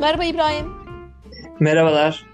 Merhaba 0.00 0.24
İbrahim. 0.24 0.72
Merhabalar. 1.60 2.26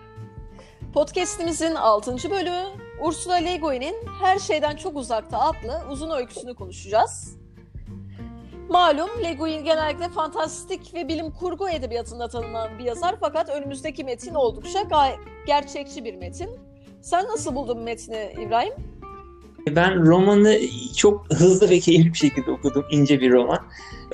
Podcast'imizin 0.95 1.75
6. 1.75 2.31
bölümü 2.31 2.65
Ursula 3.01 3.35
Le 3.35 3.57
Guin'in 3.57 3.95
Her 4.21 4.39
Şeyden 4.39 4.77
Çok 4.77 4.97
Uzakta 4.97 5.39
adlı 5.39 5.83
uzun 5.91 6.11
öyküsünü 6.11 6.55
konuşacağız. 6.55 7.37
Malum 8.69 9.09
Le 9.23 9.35
Guin 9.35 9.65
genellikle 9.65 10.09
fantastik 10.09 10.95
ve 10.95 11.09
bilim 11.09 11.31
kurgu 11.31 11.69
edebiyatında 11.69 12.29
tanınan 12.29 12.79
bir 12.79 12.85
yazar 12.85 13.17
fakat 13.21 13.49
önümüzdeki 13.49 14.05
metin 14.05 14.35
oldukça 14.35 14.83
gerçekçi 15.47 16.05
bir 16.05 16.15
metin. 16.15 16.51
Sen 17.03 17.25
nasıl 17.25 17.55
buldun 17.55 17.79
metni 17.79 18.35
İbrahim? 18.41 18.73
Ben 19.71 20.07
romanı 20.07 20.59
çok 20.97 21.35
hızlı 21.35 21.71
ve 21.71 21.81
keyifli 21.81 22.13
bir 22.13 22.19
şekilde 22.19 22.51
okudum. 22.51 22.85
İnce 22.91 23.21
bir 23.21 23.33
roman. 23.33 23.59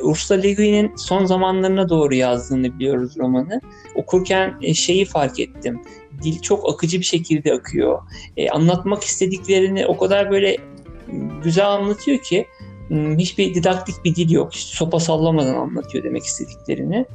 Ursula 0.01 0.39
Le 0.39 0.55
Guin'in 0.55 0.97
son 0.97 1.25
zamanlarına 1.25 1.89
doğru 1.89 2.15
yazdığını 2.15 2.79
biliyoruz 2.79 3.17
romanı. 3.19 3.61
Okurken 3.95 4.55
e, 4.63 4.75
şeyi 4.75 5.05
fark 5.05 5.41
ettim. 5.41 5.83
Dil 6.23 6.41
çok 6.41 6.73
akıcı 6.73 6.99
bir 6.99 7.05
şekilde 7.05 7.55
akıyor. 7.55 7.99
E, 8.37 8.51
anlatmak 8.51 9.05
istediklerini 9.05 9.87
o 9.87 9.99
kadar 9.99 10.31
böyle 10.31 10.57
güzel 11.45 11.69
anlatıyor 11.69 12.19
ki 12.19 12.47
hiçbir 13.19 13.55
didaktik 13.55 14.05
bir 14.05 14.15
dil 14.15 14.31
yok. 14.31 14.55
Sopa 14.55 15.01
sallamadan 15.01 15.55
anlatıyor 15.55 16.05
demek 16.05 16.25
istediklerini. 16.25 17.07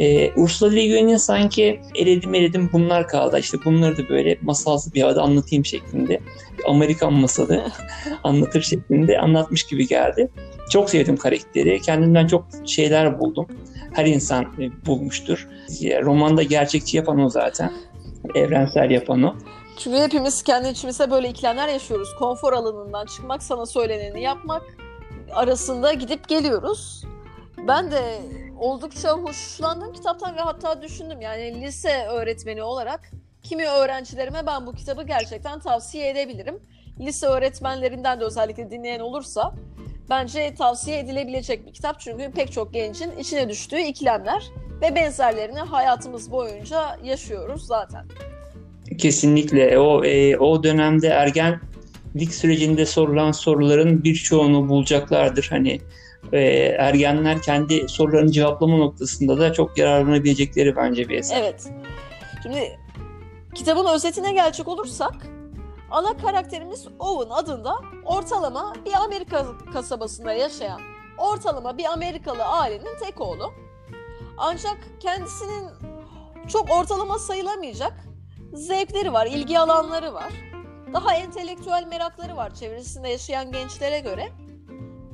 Ee, 0.00 0.32
Ursula 0.36 0.70
Le 0.70 0.86
Guin'in 0.86 1.16
sanki 1.16 1.80
eledim 1.94 2.34
eledim 2.34 2.70
bunlar 2.72 3.08
kaldı. 3.08 3.38
İşte 3.38 3.58
bunları 3.64 3.96
da 3.96 4.08
böyle 4.08 4.38
masalsı 4.42 4.94
bir 4.94 5.02
havada 5.02 5.22
anlatayım 5.22 5.64
şeklinde. 5.64 6.20
Amerikan 6.68 7.12
masalı 7.12 7.62
anlatır 8.24 8.62
şeklinde 8.62 9.18
anlatmış 9.18 9.66
gibi 9.66 9.86
geldi. 9.86 10.30
Çok 10.70 10.90
sevdim 10.90 11.16
karakteri. 11.16 11.80
Kendimden 11.80 12.26
çok 12.26 12.46
şeyler 12.66 13.20
buldum. 13.20 13.46
Her 13.92 14.06
insan 14.06 14.44
e, 14.44 14.86
bulmuştur. 14.86 15.48
Romanda 16.02 16.42
gerçekçi 16.42 16.96
yapan 16.96 17.20
o 17.20 17.28
zaten. 17.28 17.72
Evrensel 18.34 18.90
yapan 18.90 19.22
o. 19.22 19.34
Çünkü 19.78 19.98
hepimiz 19.98 20.42
kendi 20.42 20.68
içimizde 20.68 21.10
böyle 21.10 21.28
ikilemler 21.28 21.68
yaşıyoruz. 21.68 22.08
Konfor 22.18 22.52
alanından 22.52 23.06
çıkmak, 23.06 23.42
sana 23.42 23.66
söyleneni 23.66 24.22
yapmak 24.22 24.62
arasında 25.34 25.92
gidip 25.92 26.28
geliyoruz. 26.28 27.04
Ben 27.68 27.90
de 27.90 28.20
oldukça 28.58 29.10
hoşlandım 29.10 29.92
kitaptan 29.92 30.36
ve 30.36 30.40
hatta 30.40 30.82
düşündüm 30.82 31.20
yani 31.20 31.60
lise 31.60 32.06
öğretmeni 32.06 32.62
olarak 32.62 33.10
kimi 33.42 33.68
öğrencilerime 33.68 34.46
ben 34.46 34.66
bu 34.66 34.72
kitabı 34.72 35.02
gerçekten 35.02 35.60
tavsiye 35.60 36.10
edebilirim. 36.10 36.58
Lise 37.00 37.26
öğretmenlerinden 37.26 38.20
de 38.20 38.24
özellikle 38.24 38.70
dinleyen 38.70 39.00
olursa 39.00 39.54
bence 40.10 40.54
tavsiye 40.54 40.98
edilebilecek 40.98 41.66
bir 41.66 41.72
kitap 41.72 42.00
çünkü 42.00 42.30
pek 42.30 42.52
çok 42.52 42.74
gencin 42.74 43.10
içine 43.18 43.48
düştüğü 43.48 43.80
ikilemler 43.80 44.42
ve 44.82 44.94
benzerlerini 44.94 45.58
hayatımız 45.58 46.30
boyunca 46.30 46.98
yaşıyoruz 47.04 47.66
zaten. 47.66 48.06
Kesinlikle 48.98 49.78
o 49.78 50.04
e, 50.04 50.36
o 50.36 50.62
dönemde 50.62 51.08
ergenlik 51.08 52.34
sürecinde 52.34 52.86
sorulan 52.86 53.32
soruların 53.32 54.04
birçoğunu 54.04 54.68
bulacaklardır. 54.68 55.46
Hani 55.50 55.72
e, 55.72 55.80
ergenler 56.32 57.42
kendi 57.42 57.88
sorularını 57.88 58.32
cevaplama 58.32 58.76
noktasında 58.76 59.38
da 59.38 59.52
çok 59.52 59.78
yararlanabilecekleri 59.78 60.76
bence 60.76 61.08
bir 61.08 61.18
eser. 61.18 61.40
Evet. 61.40 61.70
Şimdi 62.42 62.78
kitabın 63.54 63.86
özetine 63.94 64.32
gelecek 64.32 64.68
olursak 64.68 65.14
ana 65.90 66.16
karakterimiz 66.16 66.88
Owen 66.98 67.30
adında 67.30 67.74
ortalama 68.04 68.74
bir 68.86 68.92
Amerika 68.92 69.46
kasabasında 69.72 70.32
yaşayan 70.32 70.80
ortalama 71.18 71.78
bir 71.78 71.84
Amerikalı 71.84 72.44
ailenin 72.44 72.98
tek 73.04 73.20
oğlu. 73.20 73.52
Ancak 74.38 74.78
kendisinin 75.00 75.70
çok 76.48 76.70
ortalama 76.70 77.18
sayılamayacak 77.18 77.92
zevkleri 78.52 79.12
var, 79.12 79.26
ilgi 79.26 79.58
alanları 79.58 80.14
var. 80.14 80.32
Daha 80.92 81.14
entelektüel 81.14 81.86
merakları 81.90 82.36
var 82.36 82.54
çevresinde 82.54 83.08
yaşayan 83.08 83.52
gençlere 83.52 84.00
göre. 84.00 84.28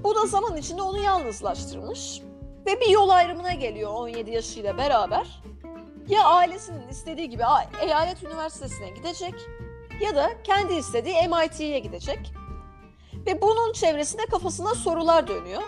Bu 0.04 0.14
da 0.14 0.26
zaman 0.26 0.56
içinde 0.56 0.82
onu 0.82 0.98
yalnızlaştırmış 0.98 2.22
ve 2.66 2.80
bir 2.80 2.88
yol 2.88 3.08
ayrımına 3.08 3.52
geliyor 3.52 3.90
17 3.94 4.30
yaşıyla 4.30 4.78
beraber. 4.78 5.42
Ya 6.08 6.24
ailesinin 6.24 6.88
istediği 6.88 7.30
gibi 7.30 7.42
eyalet 7.82 8.22
üniversitesine 8.22 8.90
gidecek 8.90 9.34
ya 10.00 10.16
da 10.16 10.30
kendi 10.44 10.74
istediği 10.74 11.14
MIT'ye 11.28 11.78
gidecek. 11.78 12.32
Ve 13.26 13.42
bunun 13.42 13.72
çevresinde 13.72 14.26
kafasına 14.26 14.74
sorular 14.74 15.28
dönüyor. 15.28 15.62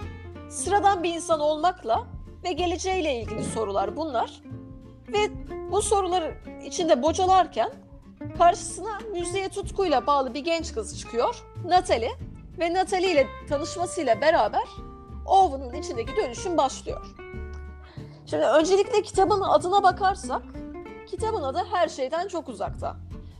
Sıradan 0.50 1.02
bir 1.02 1.14
insan 1.14 1.40
olmakla 1.40 2.04
ve 2.44 2.52
geleceğiyle 2.52 3.14
ilgili 3.14 3.44
sorular 3.44 3.96
bunlar. 3.96 4.42
Ve 5.08 5.30
bu 5.72 5.82
soruları 5.82 6.34
içinde 6.64 7.02
bocalarken 7.02 7.72
karşısına 8.38 8.98
müziğe 9.12 9.48
tutkuyla 9.48 10.06
bağlı 10.06 10.34
bir 10.34 10.44
genç 10.44 10.72
kız 10.74 10.98
çıkıyor. 10.98 11.44
Natalie 11.68 12.12
ve 12.58 12.74
Natalie 12.74 13.12
ile 13.12 13.26
tanışmasıyla 13.48 14.20
beraber 14.20 14.68
Owen'ın 15.26 15.82
içindeki 15.82 16.16
dönüşüm 16.16 16.56
başlıyor. 16.56 17.06
Şimdi 18.26 18.44
öncelikle 18.44 19.02
kitabın 19.02 19.40
adına 19.40 19.82
bakarsak, 19.82 20.42
kitabın 21.10 21.42
adı 21.42 21.58
her 21.72 21.88
şeyden 21.88 22.28
çok 22.28 22.48
uzakta. 22.48 22.96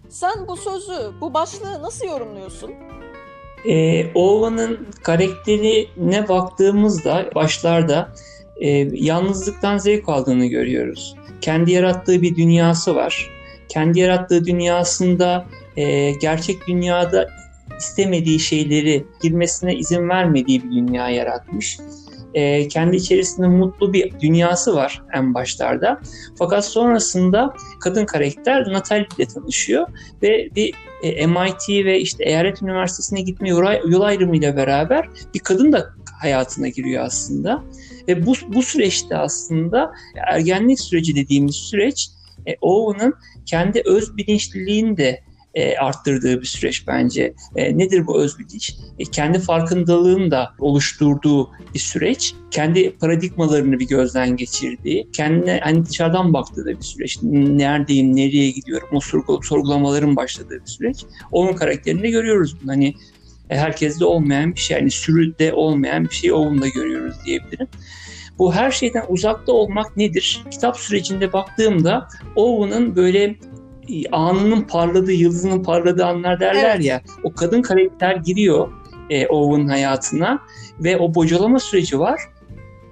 Sen 0.09 0.49
bu 0.49 0.57
sözü, 0.57 1.13
bu 1.21 1.35
başlığı 1.35 1.83
nasıl 1.83 2.07
yorumluyorsun? 2.07 2.71
Ee, 3.69 4.13
Owen'ın 4.15 4.89
karakterine 5.03 6.29
baktığımızda 6.29 7.31
başlarda 7.35 8.13
e, 8.57 8.69
yalnızlıktan 8.93 9.79
zevk 9.79 10.09
aldığını 10.09 10.47
görüyoruz. 10.47 11.17
Kendi 11.41 11.73
yarattığı 11.73 12.23
bir 12.23 12.37
dünyası 12.37 12.95
var. 12.95 13.31
Kendi 13.69 14.01
yarattığı 14.01 14.45
dünyasında 14.45 15.47
e, 15.77 16.11
gerçek 16.11 16.67
dünyada 16.67 17.29
istemediği 17.83 18.41
şeyleri 18.41 19.05
girmesine 19.23 19.75
izin 19.75 20.09
vermediği 20.09 20.65
bir 20.65 20.71
dünya 20.71 21.09
yaratmış. 21.09 21.79
E, 22.35 22.69
kendi 22.69 22.97
içerisinde 22.97 23.47
mutlu 23.47 23.93
bir 23.93 24.21
dünyası 24.21 24.75
var 24.75 25.03
en 25.15 25.35
başlarda. 25.35 26.01
Fakat 26.39 26.65
sonrasında 26.65 27.55
kadın 27.81 28.07
karakter 28.07 28.73
Natalie 28.73 29.07
ile 29.19 29.27
tanışıyor 29.27 29.87
ve 30.23 30.49
bir 30.57 30.75
e, 31.03 31.27
MIT 31.27 31.69
ve 31.69 32.01
işte 32.01 32.25
eyalet 32.25 32.63
üniversitesine 32.63 33.21
gitme 33.21 33.49
yol 33.49 34.01
ayrımıyla 34.01 34.57
beraber 34.57 35.09
bir 35.35 35.39
kadın 35.39 35.73
da 35.73 35.91
hayatına 36.21 36.69
giriyor 36.69 37.05
aslında. 37.05 37.63
Ve 38.09 38.27
bu, 38.27 38.35
bu 38.49 38.63
süreçte 38.63 39.17
aslında 39.17 39.93
ergenlik 40.27 40.81
süreci 40.81 41.17
dediğimiz 41.17 41.57
süreç 41.57 42.09
e, 42.47 42.57
Owen'ın 42.61 43.15
kendi 43.47 43.83
öz 43.85 44.17
bilinçliliğini 44.17 44.97
de 44.97 45.21
e, 45.55 45.77
arttırdığı 45.77 46.41
bir 46.41 46.47
süreç 46.47 46.87
bence. 46.87 47.35
E, 47.57 47.79
nedir 47.79 48.07
bu 48.07 48.23
özbilinç? 48.23 48.77
E, 48.99 49.05
kendi 49.05 49.39
farkındalığını 49.39 50.31
da 50.31 50.51
oluşturduğu 50.59 51.51
bir 51.75 51.79
süreç. 51.79 52.35
Kendi 52.51 52.91
paradigmalarını 52.91 53.79
bir 53.81 53.89
gözden 53.89 54.37
geçirdiği, 54.37 55.09
kendine 55.13 55.61
hani 55.63 55.87
dışarıdan 55.87 56.33
baktığı 56.33 56.65
da 56.65 56.71
bir 56.71 56.83
süreç. 56.83 57.19
Neredeyim, 57.23 58.17
nereye 58.17 58.51
gidiyorum? 58.51 58.89
O 58.93 59.01
sorgu, 59.01 59.41
sorgulamaların 59.43 60.17
başladığı 60.17 60.61
bir 60.61 60.71
süreç. 60.71 61.05
Onun 61.33 61.53
karakterini 61.53 62.11
görüyoruz. 62.11 62.57
Hani 62.67 62.95
e, 63.51 63.57
herkeste 63.57 64.05
olmayan 64.05 64.55
bir 64.55 64.61
şey, 64.61 64.79
yani 64.79 64.91
sürüde 64.91 65.53
olmayan 65.53 66.05
bir 66.05 66.15
şeyi 66.15 66.33
Owen'da 66.33 66.69
görüyoruz 66.69 67.17
diyebilirim. 67.27 67.69
Bu 68.39 68.55
her 68.55 68.71
şeyden 68.71 69.05
uzakta 69.09 69.53
olmak 69.53 69.97
nedir? 69.97 70.45
Kitap 70.51 70.77
sürecinde 70.77 71.33
baktığımda 71.33 72.09
Owen'ın 72.37 72.97
böyle 72.97 73.37
anının 74.13 74.61
parladığı, 74.61 75.13
yıldızının 75.13 75.63
parladığı 75.63 76.07
anlar 76.07 76.41
derler 76.41 76.75
evet. 76.77 76.85
ya. 76.85 77.03
O 77.23 77.33
kadın 77.33 77.63
karakter 77.63 78.17
giriyor 78.17 78.73
e, 79.11 79.27
Owen 79.27 79.69
hayatına 79.69 80.43
ve 80.81 80.99
o 80.99 81.15
bocalama 81.15 81.61
süreci 81.61 81.99
var. 81.99 82.21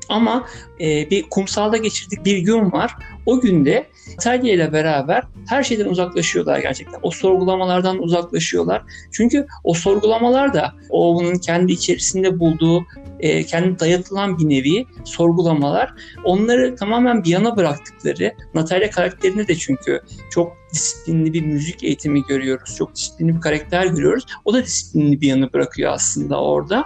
Ama 0.09 0.47
e, 0.81 1.11
bir 1.11 1.23
kumsalda 1.23 1.77
geçirdik 1.77 2.25
bir 2.25 2.39
gün 2.39 2.73
var. 2.73 2.93
O 3.27 3.41
günde 3.41 3.87
Natalia 4.11 4.53
ile 4.53 4.73
beraber 4.73 5.23
her 5.49 5.63
şeyden 5.63 5.87
uzaklaşıyorlar 5.87 6.59
gerçekten. 6.59 7.01
O 7.03 7.11
sorgulamalardan 7.11 8.03
uzaklaşıyorlar. 8.03 8.83
Çünkü 9.13 9.47
o 9.65 9.75
sorgulamalar 9.75 10.55
da 10.55 10.75
Owen'ın 10.91 11.39
kendi 11.39 11.73
içerisinde 11.73 12.39
bulduğu 12.41 12.87
e, 13.21 13.45
kendi 13.45 13.79
dayatılan 13.79 14.39
bir 14.39 14.49
nevi 14.49 14.87
sorgulamalar. 15.05 15.95
Onları 16.25 16.77
tamamen 16.77 17.25
bir 17.25 17.29
yana 17.29 17.57
bıraktıkları, 17.57 18.35
Natalia 18.55 18.91
karakterinde 18.91 19.49
de 19.49 19.55
çünkü 19.55 20.01
çok 20.31 20.57
disiplinli 20.73 21.33
bir 21.33 21.43
müzik 21.43 21.85
eğitimi 21.85 22.23
görüyoruz. 22.23 22.77
Çok 22.77 22.97
disiplinli 22.97 23.37
bir 23.37 23.41
karakter 23.41 23.87
görüyoruz. 23.87 24.27
O 24.45 24.55
da 24.55 24.65
disiplinli 24.65 25.21
bir 25.21 25.27
yanı 25.27 25.53
bırakıyor 25.53 25.93
aslında 25.93 26.43
orada. 26.43 26.85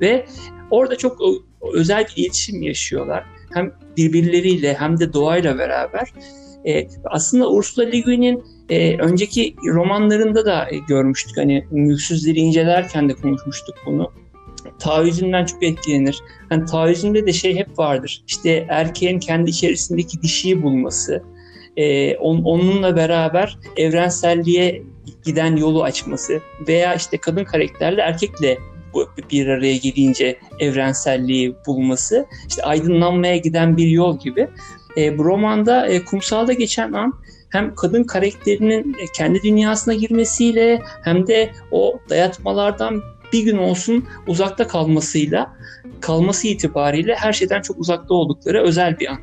Ve 0.00 0.26
orada 0.70 0.98
çok 0.98 1.20
özel 1.72 2.04
bir 2.04 2.22
iletişim 2.22 2.62
yaşıyorlar. 2.62 3.24
Hem 3.54 3.72
birbirleriyle 3.96 4.74
hem 4.74 5.00
de 5.00 5.12
doğayla 5.12 5.58
beraber. 5.58 6.12
E, 6.66 6.88
aslında 7.04 7.50
Ursula 7.50 7.84
Le 7.84 8.00
Guin'in 8.00 8.44
e, 8.68 8.96
önceki 8.98 9.54
romanlarında 9.66 10.46
da 10.46 10.70
e, 10.70 10.78
görmüştük. 10.78 11.36
Hani 11.36 11.64
Mülksüzleri 11.70 12.38
incelerken 12.38 13.08
de 13.08 13.14
konuşmuştuk 13.14 13.74
bunu. 13.86 14.12
taahhüzünden 14.78 15.44
çok 15.44 15.62
etkilenir. 15.62 16.18
Hani 16.48 16.64
taahhüzünde 16.64 17.26
de 17.26 17.32
şey 17.32 17.56
hep 17.56 17.78
vardır. 17.78 18.22
İşte 18.26 18.66
erkeğin 18.68 19.18
kendi 19.18 19.50
içerisindeki 19.50 20.22
dişiyi 20.22 20.62
bulması, 20.62 21.22
e, 21.76 22.16
on, 22.16 22.42
onunla 22.42 22.96
beraber 22.96 23.58
evrenselliğe 23.76 24.82
giden 25.24 25.56
yolu 25.56 25.82
açması 25.82 26.40
veya 26.68 26.94
işte 26.94 27.18
kadın 27.18 27.44
karakterle 27.44 28.00
erkekle 28.00 28.58
bir 29.30 29.46
araya 29.46 29.76
gelince 29.76 30.38
evrenselliği 30.60 31.54
bulması, 31.66 32.26
işte 32.48 32.62
aydınlanmaya 32.62 33.36
giden 33.36 33.76
bir 33.76 33.88
yol 33.88 34.18
gibi. 34.18 34.48
E, 34.96 35.18
bu 35.18 35.24
romanda 35.24 35.86
e, 35.86 36.04
kumsalda 36.04 36.52
geçen 36.52 36.92
an 36.92 37.14
hem 37.48 37.74
kadın 37.74 38.04
karakterinin 38.04 38.96
kendi 39.16 39.42
dünyasına 39.42 39.94
girmesiyle 39.94 40.82
hem 41.02 41.26
de 41.26 41.52
o 41.70 42.00
dayatmalardan 42.08 43.02
bir 43.32 43.42
gün 43.42 43.58
olsun 43.58 44.04
uzakta 44.26 44.66
kalmasıyla 44.66 45.56
kalması 46.00 46.48
itibariyle 46.48 47.14
her 47.14 47.32
şeyden 47.32 47.62
çok 47.62 47.78
uzakta 47.78 48.14
oldukları 48.14 48.62
özel 48.62 48.98
bir 48.98 49.06
an. 49.06 49.18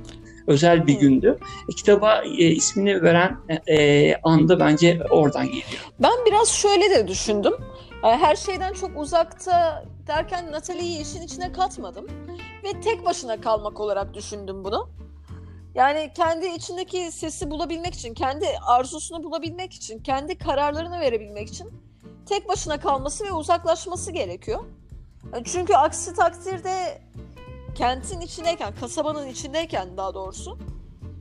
Özel 0.47 0.88
bir 0.88 1.00
gündü. 1.00 1.38
E, 1.69 1.75
kitaba 1.75 2.23
e, 2.23 2.45
ismini 2.45 3.03
veren 3.03 3.38
e, 3.68 4.15
anda 4.15 4.59
bence 4.59 5.00
oradan 5.09 5.45
geliyor. 5.45 5.91
Ben 6.00 6.25
biraz 6.25 6.50
şöyle 6.50 6.89
de 6.89 7.07
düşündüm. 7.07 7.53
Her 8.01 8.35
şeyden 8.35 8.73
çok 8.73 8.91
uzakta 8.97 9.85
derken 10.07 10.51
Natalie'yi 10.51 11.01
işin 11.01 11.21
içine 11.21 11.51
katmadım. 11.51 12.07
Ve 12.63 12.81
tek 12.81 13.06
başına 13.06 13.41
kalmak 13.41 13.79
olarak 13.79 14.13
düşündüm 14.13 14.63
bunu. 14.63 14.89
Yani 15.75 16.12
kendi 16.15 16.47
içindeki 16.47 17.12
sesi 17.12 17.51
bulabilmek 17.51 17.94
için, 17.94 18.13
kendi 18.13 18.45
arzusunu 18.65 19.23
bulabilmek 19.23 19.73
için, 19.73 20.00
kendi 20.00 20.38
kararlarını 20.38 21.00
verebilmek 21.00 21.47
için 21.50 21.69
tek 22.25 22.47
başına 22.47 22.79
kalması 22.79 23.25
ve 23.25 23.31
uzaklaşması 23.31 24.12
gerekiyor. 24.12 24.65
Çünkü 25.45 25.73
aksi 25.73 26.13
takdirde 26.13 27.01
kentin 27.75 28.21
içindeyken, 28.21 28.75
kasabanın 28.75 29.27
içindeyken 29.27 29.97
daha 29.97 30.13
doğrusu 30.13 30.57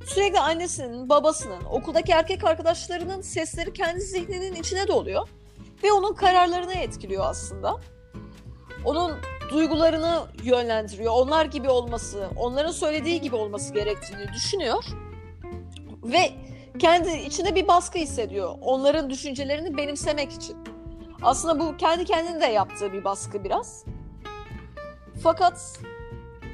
sürekli 0.06 0.41
annesinin, 0.41 1.08
babasının, 1.08 1.64
okuldaki 1.64 2.12
erkek 2.12 2.44
arkadaşlarının 2.44 3.20
sesleri 3.20 3.73
kendi 3.73 4.00
zihninin 4.00 4.55
içine 4.55 4.88
doluyor. 4.88 5.29
Ve 5.82 5.93
onun 5.93 6.14
kararlarını 6.14 6.75
etkiliyor 6.75 7.25
aslında. 7.26 7.76
Onun 8.85 9.12
duygularını 9.50 10.26
yönlendiriyor. 10.43 11.12
Onlar 11.12 11.44
gibi 11.44 11.70
olması, 11.70 12.29
onların 12.37 12.73
söylediği 12.73 13.20
gibi 13.20 13.37
olması 13.37 13.75
gerektiğini 13.75 14.29
düşünüyor. 14.35 14.85
Ve 16.02 16.32
kendi 16.79 17.11
içinde 17.11 17.55
bir 17.55 17.69
baskı 17.69 17.99
hissediyor. 17.99 18.55
Onların 18.61 19.11
düşüncelerini 19.11 19.76
benimsemek 19.76 20.32
için. 20.32 20.56
Aslında 21.23 21.61
bu 21.61 21.76
kendi 21.76 22.05
kendine 22.05 22.41
de 22.41 22.47
yaptığı 22.47 22.93
bir 22.93 23.05
baskı 23.05 23.44
biraz. 23.44 23.85
Fakat 25.23 25.81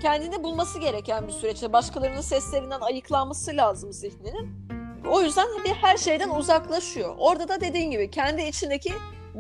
kendini 0.03 0.43
bulması 0.43 0.79
gereken 0.79 1.27
bir 1.27 1.33
süreçte 1.33 1.73
başkalarının 1.73 2.21
seslerinden 2.21 2.81
ayıklanması 2.81 3.57
lazım 3.57 3.93
zihninin. 3.93 4.67
O 5.11 5.23
yüzden 5.23 5.47
bir 5.65 5.71
her 5.71 5.97
şeyden 5.97 6.31
uzaklaşıyor. 6.31 7.15
Orada 7.19 7.49
da 7.49 7.61
dediğin 7.61 7.91
gibi 7.91 8.11
kendi 8.11 8.43
içindeki 8.43 8.93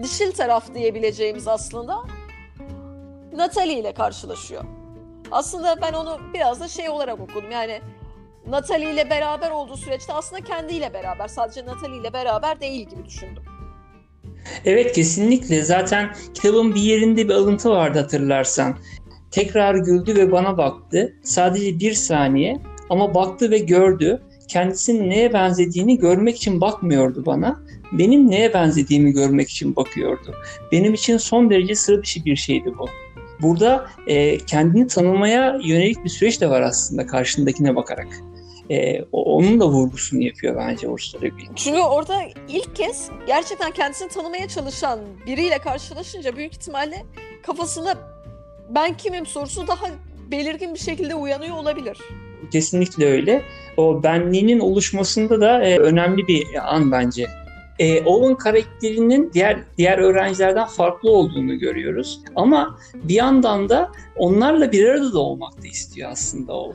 dişil 0.03 0.33
taraf 0.33 0.75
diyebileceğimiz 0.75 1.49
aslında 1.49 2.03
Natalie 3.37 3.79
ile 3.79 3.93
karşılaşıyor. 3.93 4.65
Aslında 5.31 5.77
ben 5.83 5.93
onu 5.93 6.21
biraz 6.35 6.61
da 6.61 6.69
şey 6.69 6.89
olarak 6.89 7.21
okudum. 7.21 7.51
Yani 7.51 7.81
Natalie 8.49 8.93
ile 8.93 9.11
beraber 9.11 9.51
olduğu 9.51 9.77
süreçte 9.77 10.13
aslında 10.13 10.45
kendiyle 10.45 10.95
beraber, 10.95 11.29
sadece 11.29 11.67
Natalie 11.67 12.01
ile 12.01 12.13
beraber 12.13 12.61
değil 12.61 12.89
gibi 12.89 13.05
düşündüm. 13.05 13.43
Evet 14.65 14.93
kesinlikle. 14.93 15.63
Zaten 15.63 16.15
kitabın 16.35 16.75
bir 16.75 16.81
yerinde 16.81 17.29
bir 17.29 17.35
alıntı 17.35 17.71
vardı 17.71 17.99
hatırlarsan. 17.99 18.79
Tekrar 19.31 19.75
güldü 19.75 20.15
ve 20.17 20.33
bana 20.33 20.59
baktı. 20.59 21.15
Sadece 21.23 21.81
bir 21.81 21.93
saniye 21.93 22.57
ama 22.91 23.15
baktı 23.15 23.51
ve 23.51 23.59
gördü. 23.59 24.23
Kendisinin 24.49 25.11
neye 25.11 25.33
benzediğini 25.33 25.99
görmek 25.99 26.37
için 26.37 26.61
bakmıyordu 26.61 27.27
bana. 27.27 27.61
Benim 27.93 28.31
neye 28.31 28.55
benzediğimi 28.55 29.13
görmek 29.13 29.51
için 29.51 29.77
bakıyordu. 29.77 30.35
Benim 30.73 30.95
için 30.95 31.17
son 31.17 31.51
derece 31.51 31.75
sıra 31.75 32.03
dışı 32.03 32.25
bir 32.25 32.37
şeydi 32.37 32.75
bu. 32.79 32.89
Burada 33.43 33.91
e, 34.07 34.39
kendini 34.39 34.87
tanımaya 34.87 35.59
yönelik 35.65 36.05
bir 36.05 36.09
süreç 36.09 36.41
de 36.41 36.51
var 36.51 36.63
aslında 36.63 37.07
karşındakine 37.07 37.77
bakarak. 37.77 38.09
E, 38.71 39.03
onun 39.13 39.61
da 39.61 39.69
vurgusunu 39.69 40.23
yapıyor 40.23 40.57
bence 40.57 40.89
Ursula 40.89 41.23
Le 41.23 41.31
Çünkü 41.57 41.81
orada 41.81 42.23
ilk 42.49 42.77
kez 42.77 43.11
gerçekten 43.27 43.71
kendisini 43.71 44.09
tanımaya 44.09 44.49
çalışan 44.49 45.01
biriyle 45.27 45.59
karşılaşınca 45.59 46.37
büyük 46.37 46.53
ihtimalle 46.53 47.05
kafasında 47.43 47.95
ben 48.69 48.97
kimim 48.97 49.27
sorusu 49.27 49.67
daha 49.67 49.87
belirgin 50.31 50.75
bir 50.75 50.79
şekilde 50.79 51.15
uyanıyor 51.15 51.57
olabilir. 51.57 51.99
Kesinlikle 52.53 53.07
öyle. 53.07 53.43
O 53.77 54.03
benliğinin 54.03 54.61
oluşmasında 54.61 55.41
da 55.41 55.63
e, 55.63 55.79
önemli 55.79 56.29
bir 56.29 56.75
an 56.75 56.93
bence 56.93 57.27
e, 57.79 58.03
Owen 58.05 58.37
karakterinin 58.37 59.31
diğer 59.33 59.59
diğer 59.79 59.99
öğrencilerden 59.99 60.67
farklı 60.67 61.11
olduğunu 61.11 61.59
görüyoruz. 61.59 62.21
Ama 62.37 62.79
bir 62.95 63.15
yandan 63.15 63.69
da 63.69 63.93
onlarla 64.17 64.73
bir 64.73 64.89
arada 64.89 65.13
da 65.13 65.19
olmak 65.19 65.63
da 65.63 65.67
istiyor 65.67 66.11
aslında 66.11 66.53
o. 66.53 66.75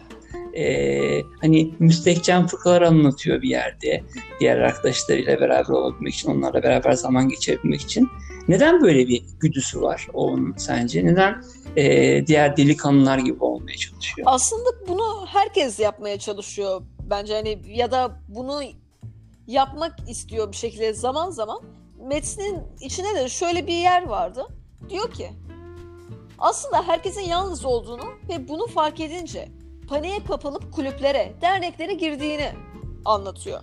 Ee, 0.58 1.22
hani 1.42 1.72
müstehcen 1.80 2.48
fıkralar 2.48 2.82
anlatıyor 2.82 3.42
bir 3.42 3.50
yerde 3.50 4.04
diğer 4.40 4.58
arkadaşlarıyla 4.58 5.40
beraber 5.40 5.70
olabilmek 5.70 6.14
için, 6.14 6.32
onlarla 6.32 6.64
beraber 6.64 6.92
zaman 6.92 7.30
geçirebilmek 7.30 7.82
için. 7.82 8.10
Neden 8.48 8.82
böyle 8.82 9.08
bir 9.08 9.24
güdüsü 9.40 9.82
var 9.82 10.08
onun 10.14 10.54
sence? 10.58 11.06
Neden 11.06 11.42
e, 11.76 12.28
diğer 12.28 12.58
delikanlılar 12.58 13.18
gibi 13.18 13.44
olmaya 13.44 13.78
çalışıyor? 13.78 14.28
Aslında 14.32 14.70
bunu 14.88 15.26
herkes 15.28 15.80
yapmaya 15.80 16.20
çalışıyor 16.20 16.82
bence 17.10 17.34
hani 17.34 17.62
ya 17.68 17.92
da 17.92 18.20
bunu 18.28 18.62
yapmak 19.48 20.10
istiyor 20.10 20.52
bir 20.52 20.58
şekilde 20.58 20.94
zaman 20.94 21.30
zaman. 21.30 21.62
Metnin 21.98 22.64
içine 22.80 23.16
de 23.16 23.30
şöyle 23.30 23.68
bir 23.68 23.74
yer 23.74 24.08
vardı. 24.08 24.48
Diyor 24.90 25.12
ki 25.12 25.30
aslında 26.40 26.88
herkesin 26.88 27.22
yalnız 27.22 27.66
olduğunu 27.66 28.06
ve 28.30 28.48
bunu 28.48 28.68
fark 28.68 29.00
edince 29.00 29.50
paniğe 29.90 30.24
kapılıp 30.24 30.74
kulüplere, 30.74 31.34
derneklere 31.42 31.94
girdiğini 31.94 32.52
anlatıyor. 33.06 33.62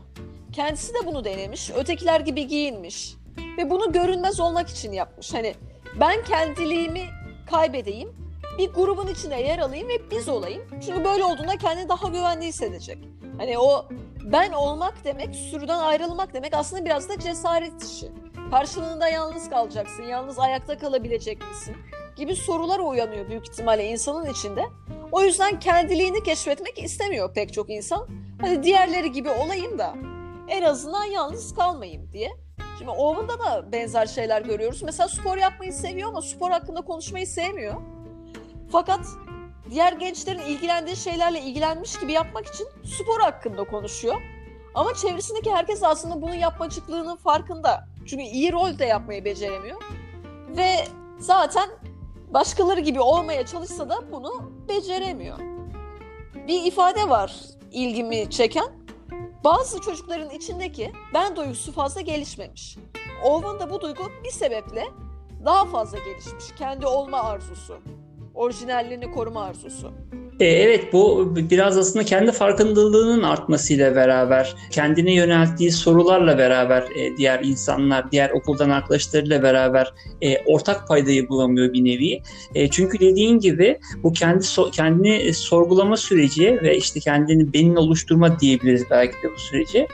Kendisi 0.53 0.95
de 0.95 0.99
bunu 1.07 1.25
denemiş, 1.25 1.71
ötekiler 1.71 2.21
gibi 2.21 2.47
giyinmiş 2.47 3.15
ve 3.59 3.71
bunu 3.71 3.93
görünmez 3.93 4.41
olmak 4.41 4.69
için 4.69 4.93
yapmış. 4.93 5.35
Hani 5.35 5.55
ben 6.01 6.25
kendiliğimi 6.25 7.05
kaybedeyim, 7.51 8.28
bir 8.59 8.73
grubun 8.73 9.07
içine 9.07 9.43
yer 9.43 9.59
alayım 9.59 9.89
ve 9.89 10.11
biz 10.11 10.29
olayım. 10.29 10.63
Çünkü 10.87 11.05
böyle 11.05 11.25
olduğunda 11.25 11.57
kendini 11.57 11.89
daha 11.89 12.09
güvenli 12.09 12.47
hissedecek. 12.47 12.99
Hani 13.39 13.59
o 13.59 13.89
ben 14.25 14.53
olmak 14.53 15.05
demek, 15.05 15.35
sürüden 15.35 15.79
ayrılmak 15.79 16.35
demek 16.35 16.55
aslında 16.55 16.85
biraz 16.85 17.09
da 17.09 17.19
cesaret 17.19 17.85
işi. 17.85 18.13
Karşılığında 18.51 19.09
yalnız 19.09 19.51
kalacaksın, 19.51 20.03
yalnız 20.03 20.39
ayakta 20.39 20.79
kalabilecek 20.79 21.49
misin? 21.49 21.77
Gibi 22.17 22.37
sorular 22.37 22.79
uyanıyor 22.79 23.29
büyük 23.29 23.49
ihtimalle 23.49 23.85
insanın 23.85 24.27
içinde. 24.31 24.65
O 25.13 25.23
yüzden 25.23 25.61
kendiliğini 25.61 26.23
keşfetmek 26.23 26.79
istemiyor 26.79 27.35
pek 27.35 27.53
çok 27.53 27.71
insan. 27.71 28.09
Hadi 28.41 28.63
diğerleri 28.63 29.13
gibi 29.13 29.31
olayım 29.31 29.79
da 29.79 29.95
en 30.49 30.63
azından 30.63 31.05
yalnız 31.05 31.55
kalmayayım 31.55 32.13
diye. 32.13 32.31
Şimdi 32.79 32.91
Owen'da 32.91 33.39
da 33.39 33.73
benzer 33.73 34.07
şeyler 34.07 34.43
görüyoruz. 34.43 34.83
Mesela 34.83 35.09
spor 35.09 35.37
yapmayı 35.37 35.73
seviyor 35.73 36.09
ama 36.09 36.23
spor 36.23 36.51
hakkında 36.51 36.81
konuşmayı 36.81 37.27
sevmiyor. 37.27 37.75
Fakat 38.73 39.01
diğer 39.71 39.93
gençlerin 39.93 40.39
ilgilendiği 40.39 40.97
şeylerle 40.97 41.41
ilgilenmiş 41.41 42.01
gibi 42.01 42.13
yapmak 42.13 42.47
için 42.47 42.67
spor 42.85 43.21
hakkında 43.21 43.65
konuşuyor. 43.65 44.17
Ama 44.75 44.95
çevresindeki 44.95 45.51
herkes 45.53 45.83
aslında 45.83 46.23
bunun 46.23 46.35
yapmacıklığının 46.35 47.17
farkında. 47.17 47.89
Çünkü 48.07 48.23
iyi 48.23 48.53
rol 48.53 48.79
de 48.79 48.85
yapmayı 48.85 49.25
beceremiyor. 49.25 49.83
Ve 50.57 50.85
zaten 51.19 51.71
başkaları 52.29 52.81
gibi 52.81 53.01
olmaya 53.01 53.47
çalışsa 53.47 53.89
da 53.89 54.13
bunu 54.13 54.53
beceremiyor. 54.69 55.39
Bir 56.49 56.65
ifade 56.65 57.09
var 57.09 57.37
ilgimi 57.73 58.31
çeken. 58.31 58.79
Bazı 59.45 59.81
çocukların 59.81 60.31
içindeki 60.31 60.93
ben 61.15 61.37
duygusu 61.37 61.73
fazla 61.73 62.01
gelişmemiş. 62.01 62.79
Owen'da 63.25 63.71
bu 63.71 63.81
duygu 63.81 64.03
bir 64.25 64.31
sebeple 64.31 64.85
daha 65.45 65.65
fazla 65.65 65.99
gelişmiş. 65.99 66.45
Kendi 66.59 66.87
olma 66.87 67.23
arzusu 67.23 67.79
orijinalliğini 68.39 69.11
koruma 69.11 69.45
arzusu. 69.45 69.93
E, 70.41 70.47
evet 70.47 70.93
bu 70.93 71.35
biraz 71.51 71.79
aslında 71.79 72.05
kendi 72.05 72.33
farkındalığının 72.33 73.23
artmasıyla 73.23 73.95
beraber, 73.97 74.55
kendine 74.71 75.15
yönelttiği 75.15 75.71
sorularla 75.71 76.39
beraber 76.39 76.83
e, 76.83 77.17
diğer 77.17 77.45
insanlar, 77.45 78.13
diğer 78.13 78.31
okuldan 78.31 78.71
arkadaşlarıyla 78.71 79.43
beraber 79.43 79.93
e, 80.23 80.39
ortak 80.45 80.89
paydayı 80.89 81.29
bulamıyor 81.29 81.73
bir 81.73 81.85
nevi. 81.85 82.23
çünkü 82.71 83.01
dediğin 83.01 83.39
gibi 83.39 83.79
bu 84.03 84.13
kendi 84.13 84.45
kendini 84.73 85.35
sorgulama 85.35 85.97
süreci 85.97 86.59
ve 86.63 86.77
işte 86.77 87.01
kendini 87.01 87.53
benim 87.53 87.77
oluşturma 87.77 88.41
diyebiliriz 88.41 88.85
belki 88.91 89.13
de 89.13 89.33
bu 89.35 89.39
süreci. 89.39 89.89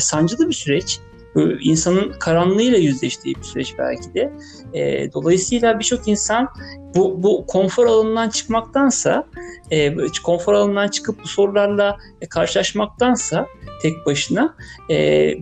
sancılı 0.00 0.48
bir 0.48 0.54
süreç 0.54 1.00
insanın 1.42 2.12
karanlığıyla 2.20 2.78
yüzleştiği 2.78 3.34
bir 3.34 3.42
süreç 3.42 3.74
belki 3.78 4.14
de. 4.14 4.32
E, 4.74 5.12
dolayısıyla 5.12 5.78
birçok 5.78 6.08
insan 6.08 6.48
bu, 6.94 7.22
bu 7.22 7.46
konfor 7.46 7.86
alanından 7.86 8.28
çıkmaktansa, 8.28 9.26
e, 9.70 9.96
konfor 10.22 10.54
alanından 10.54 10.88
çıkıp 10.88 11.22
bu 11.22 11.28
sorularla 11.28 11.96
karşılaşmaktansa 12.30 13.46
tek 13.82 14.06
başına 14.06 14.54
e, 14.90 14.94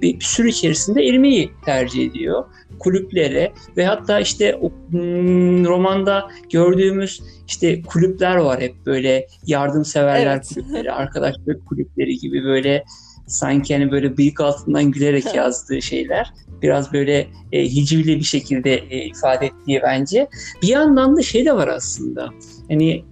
bir, 0.03 0.21
bir 0.21 0.25
sürü 0.25 0.49
içerisinde 0.49 1.03
erimeyi 1.03 1.51
tercih 1.65 2.11
ediyor 2.11 2.45
kulüplere 2.79 3.53
ve 3.77 3.87
hatta 3.87 4.21
işte 4.21 4.57
o, 4.57 4.71
hmm, 4.91 5.65
romanda 5.65 6.29
gördüğümüz 6.53 7.23
işte 7.49 7.83
kulüpler 7.83 8.37
var 8.37 8.61
hep 8.61 8.75
böyle 8.87 9.27
yardımseverler 9.47 10.35
evet. 10.35 10.49
kulüpleri, 10.55 10.93
arkadaşlık 10.93 11.67
kulüpleri 11.67 12.19
gibi 12.19 12.45
böyle 12.45 12.85
sanki 13.27 13.75
hani 13.75 13.91
böyle 13.91 14.17
bıyık 14.17 14.41
altından 14.41 14.85
gülerek 14.85 15.35
yazdığı 15.35 15.83
şeyler 15.83 16.33
biraz 16.63 16.93
böyle 16.93 17.29
e, 17.53 17.65
hicivli 17.65 18.19
bir 18.19 18.25
şekilde 18.25 18.75
e, 18.75 19.05
ifade 19.05 19.47
ettiği 19.47 19.81
bence. 19.83 20.29
Bir 20.63 20.69
yandan 20.69 21.17
da 21.17 21.23
şey 21.23 21.45
de 21.45 21.57
var 21.57 21.69
aslında. 21.69 22.31
Hani 22.69 23.05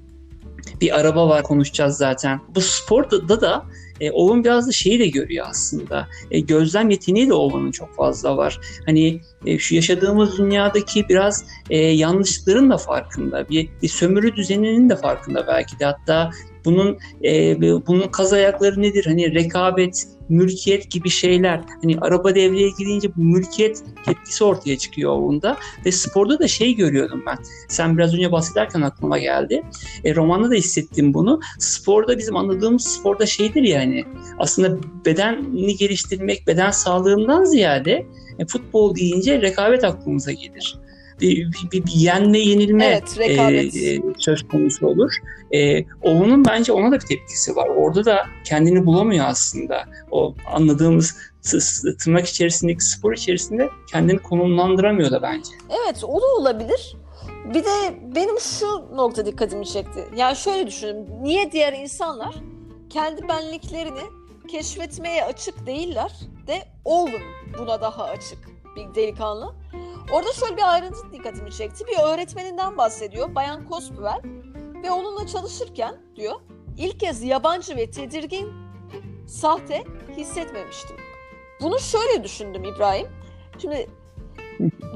bir 0.81 1.01
araba 1.01 1.29
var 1.29 1.43
konuşacağız 1.43 1.97
zaten. 1.97 2.41
Bu 2.55 2.61
sporda 2.61 3.41
da 3.41 3.65
e, 4.03 4.11
Owen 4.11 4.45
biraz 4.45 4.69
da 4.69 4.73
şeyi 4.73 4.99
de 4.99 5.07
görüyor 5.07 5.47
aslında. 5.49 6.09
E, 6.31 6.41
gözlem 6.41 6.91
yeteneği 6.91 7.29
de 7.29 7.35
Owen'ın 7.35 7.71
çok 7.71 7.95
fazla 7.95 8.37
var. 8.37 8.61
Hani 8.87 9.21
e, 9.47 9.59
şu 9.59 9.75
yaşadığımız 9.75 10.39
dünyadaki 10.39 11.09
biraz 11.09 11.45
e, 11.71 11.77
yanlışlıkların 11.79 12.71
da 12.71 12.77
farkında. 12.77 13.49
Bir, 13.49 13.69
bir 13.83 13.89
sömürü 13.89 14.37
düzeninin 14.37 14.91
de 14.91 14.97
farkında 14.97 15.47
belki 15.47 15.79
de. 15.79 15.85
Hatta 15.85 16.31
bunun 16.65 16.99
e, 17.25 17.61
bunun 17.87 18.09
kaz 18.09 18.33
ayakları 18.33 18.83
nedir? 18.83 19.05
Hani 19.07 19.35
rekabet, 19.35 20.07
mülkiyet 20.29 20.91
gibi 20.91 21.11
şeyler. 21.11 21.61
Hani 21.83 21.99
araba 22.01 22.35
devreye 22.35 22.71
girince 22.79 23.17
bu 23.17 23.21
mülkiyet 23.21 23.83
tepkisi 24.05 24.45
ortaya 24.45 24.79
çıkıyor 24.79 25.13
onda. 25.13 25.57
Ve 25.87 25.93
sporda 25.93 26.39
da 26.39 26.49
şey 26.49 26.75
görüyordum 26.75 27.23
ben. 27.27 27.39
Sen 27.69 27.99
biraz 27.99 28.15
önce 28.15 28.33
bahsederken 28.33 28.81
aklıma 28.81 29.19
geldi. 29.19 29.63
E, 30.05 30.15
romanda 30.15 30.51
da 30.51 30.55
hissettim 30.55 31.15
bunu. 31.15 31.41
Sporda 31.59 32.19
bizim 32.19 32.37
anladığımız 32.37 32.85
sporda 32.85 33.27
şeydir 33.27 33.63
yani 33.63 34.05
aslında 34.39 34.79
bedenini 35.07 35.77
geliştirmek, 35.77 36.47
beden 36.47 36.71
sağlığından 36.71 37.45
ziyade 37.45 38.07
e, 38.39 38.47
futbol 38.47 38.95
deyince 38.95 39.41
rekabet 39.41 39.85
aklımıza 39.85 40.33
gelir 40.33 40.82
bir, 41.21 41.53
bir, 41.73 41.87
bir 41.87 41.93
yenme 41.93 42.39
yenilme 42.39 42.85
evet, 42.85 43.19
rekabet. 43.19 43.77
e, 43.77 44.01
söz 44.19 44.49
konusu 44.49 44.87
olur. 44.87 45.13
E, 45.55 45.85
onun 46.03 46.45
bence 46.45 46.73
ona 46.73 46.91
da 46.91 46.95
bir 46.95 47.07
tepkisi 47.07 47.57
var. 47.57 47.69
Orada 47.69 48.05
da 48.05 48.27
kendini 48.45 48.87
bulamıyor 48.87 49.25
aslında. 49.29 49.85
O 50.11 50.35
anladığımız 50.53 51.17
tırnak 52.05 52.27
içerisindeki 52.27 52.85
spor 52.85 53.13
içerisinde 53.13 53.69
kendini 53.91 54.19
konumlandıramıyor 54.19 55.11
da 55.11 55.23
bence. 55.23 55.51
Evet 55.85 56.05
o 56.05 56.21
da 56.21 56.27
olabilir. 56.27 56.97
Bir 57.55 57.65
de 57.65 57.95
benim 58.17 58.41
şu 58.41 58.97
nokta 58.97 59.27
dikkatimi 59.27 59.67
çekti. 59.67 60.09
Yani 60.17 60.37
şöyle 60.37 60.67
düşünün. 60.67 61.07
Niye 61.23 61.53
diğer 61.53 61.73
insanlar 61.73 62.35
kendi 62.91 63.29
benliklerini 63.29 64.03
keşfetmeye 64.49 65.25
açık 65.25 65.67
değiller 65.67 66.13
de 66.47 66.63
Owen 66.85 67.23
buna 67.59 67.81
daha 67.81 68.05
açık 68.05 68.39
bir 68.77 68.95
delikanlı. 68.95 69.55
Orada 70.11 70.33
şöyle 70.33 70.57
bir 70.57 70.73
ayrıntı 70.73 71.13
dikkatimi 71.13 71.53
çekti. 71.53 71.85
Bir 71.87 71.99
öğretmeninden 71.99 72.77
bahsediyor. 72.77 73.35
Bayan 73.35 73.67
Cospuel. 73.69 74.21
Ve 74.83 74.91
onunla 74.91 75.27
çalışırken 75.27 75.97
diyor 76.17 76.41
ilk 76.79 77.01
kez 77.01 77.23
yabancı 77.23 77.77
ve 77.77 77.91
tedirgin 77.91 78.53
sahte 79.29 79.85
hissetmemiştim. 80.17 80.97
Bunu 81.61 81.79
şöyle 81.79 82.25
düşündüm 82.25 82.65
İbrahim. 82.65 83.09
Şimdi 83.59 83.91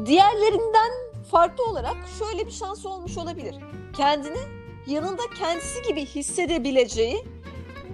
diğerlerinden 0.06 0.90
farklı 1.30 1.64
olarak 1.64 1.96
şöyle 2.18 2.46
bir 2.46 2.50
şans 2.50 2.86
olmuş 2.86 3.18
olabilir. 3.18 3.56
Kendini 3.96 4.38
yanında 4.86 5.22
kendisi 5.38 5.82
gibi 5.82 6.06
hissedebileceği 6.06 7.24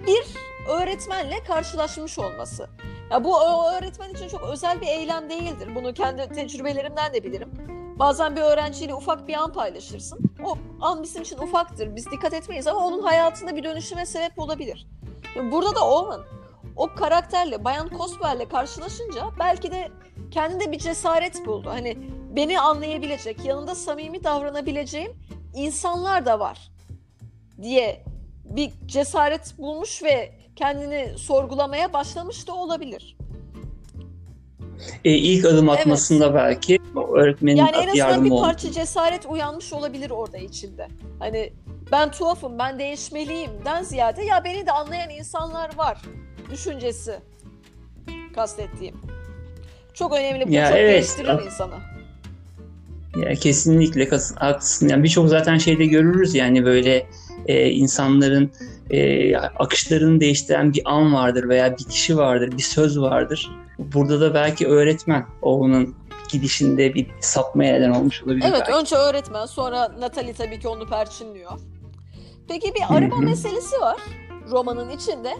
bir 0.07 0.25
öğretmenle 0.69 1.43
karşılaşmış 1.43 2.19
olması. 2.19 2.69
Ya 3.13 3.23
bu 3.23 3.43
öğretmen 3.43 4.09
için 4.09 4.27
çok 4.27 4.41
özel 4.41 4.81
bir 4.81 4.87
eylem 4.87 5.29
değildir. 5.29 5.75
Bunu 5.75 5.93
kendi 5.93 6.29
tecrübelerimden 6.29 7.13
de 7.13 7.23
bilirim. 7.23 7.49
Bazen 7.99 8.35
bir 8.35 8.41
öğrenciyle 8.41 8.95
ufak 8.95 9.27
bir 9.27 9.33
an 9.33 9.53
paylaşırsın. 9.53 10.19
O 10.45 10.57
an 10.81 11.03
bizim 11.03 11.21
için 11.21 11.37
ufaktır. 11.37 11.95
Biz 11.95 12.11
dikkat 12.11 12.33
etmeyiz 12.33 12.67
ama 12.67 12.87
onun 12.87 13.03
hayatında 13.03 13.55
bir 13.55 13.63
dönüşüme 13.63 14.05
sebep 14.05 14.39
olabilir. 14.39 14.87
Burada 15.51 15.75
da 15.75 15.89
Owen 15.89 16.19
o 16.75 16.95
karakterle, 16.95 17.63
Bayan 17.63 17.89
Coswell'le 17.89 18.49
karşılaşınca 18.49 19.21
belki 19.39 19.71
de 19.71 19.91
kendinde 20.31 20.71
bir 20.71 20.79
cesaret 20.79 21.45
buldu. 21.45 21.69
Hani 21.69 21.97
beni 22.35 22.59
anlayabilecek, 22.59 23.45
yanında 23.45 23.75
samimi 23.75 24.23
davranabileceğim 24.23 25.11
insanlar 25.55 26.25
da 26.25 26.39
var 26.39 26.71
diye 27.61 28.03
bir 28.45 28.71
cesaret 28.85 29.57
bulmuş 29.57 30.03
ve 30.03 30.42
kendini 30.55 31.17
sorgulamaya 31.17 31.93
başlamış 31.93 32.47
da 32.47 32.55
olabilir. 32.55 33.17
E, 35.05 35.11
ilk 35.11 35.45
adım 35.45 35.69
atmasında 35.69 36.25
evet. 36.25 36.35
belki 36.35 36.79
öğretmenin 37.13 37.55
yani 37.55 37.77
en 37.77 37.87
azından 37.87 38.25
bir 38.25 38.29
parça 38.29 38.67
oldu. 38.67 38.75
cesaret 38.75 39.25
uyanmış 39.25 39.73
olabilir 39.73 40.09
orada 40.09 40.37
içinde. 40.37 40.87
Hani 41.19 41.53
ben 41.91 42.11
tuhafım, 42.11 42.59
ben 42.59 42.79
değişmeliyimden 42.79 43.83
ziyade 43.83 44.23
ya 44.23 44.43
beni 44.43 44.65
de 44.65 44.71
anlayan 44.71 45.09
insanlar 45.09 45.77
var 45.77 46.01
düşüncesi 46.51 47.19
kastettiğim. 48.35 48.95
Çok 49.93 50.13
önemli 50.13 50.47
bu. 50.47 50.51
Ya 50.51 50.67
çok 50.69 50.77
evet. 50.77 50.93
değiştirir 50.93 51.45
insanı. 51.45 51.75
Ya 53.15 53.35
kesinlikle 53.35 54.09
haklısın. 54.35 54.89
Yani 54.89 55.03
birçok 55.03 55.29
zaten 55.29 55.57
şeyde 55.57 55.85
görürüz 55.85 56.35
yani 56.35 56.65
böyle 56.65 57.07
e, 57.47 57.69
insanların 57.69 58.51
e, 58.89 59.35
akışlarını 59.37 60.19
değiştiren 60.19 60.73
bir 60.73 60.81
an 60.85 61.13
vardır 61.13 61.49
veya 61.49 61.77
bir 61.77 61.83
kişi 61.83 62.17
vardır, 62.17 62.51
bir 62.57 62.63
söz 62.63 62.99
vardır. 62.99 63.51
Burada 63.79 64.21
da 64.21 64.33
belki 64.33 64.67
öğretmen 64.67 65.25
onun 65.41 65.95
gidişinde 66.29 66.93
bir 66.93 67.07
sapmaya 67.19 67.73
neden 67.73 67.89
olmuş 67.89 68.23
olabilir. 68.23 68.45
Evet 68.49 68.63
belki. 68.67 68.73
önce 68.73 68.95
öğretmen 68.95 69.45
sonra 69.45 69.91
Natalie 69.99 70.33
tabii 70.33 70.59
ki 70.59 70.67
onu 70.67 70.87
perçinliyor. 70.87 71.51
Peki 72.47 72.73
bir 72.75 72.97
araba 72.97 73.17
meselesi 73.17 73.81
var 73.81 73.97
romanın 74.51 74.89
içinde. 74.89 75.33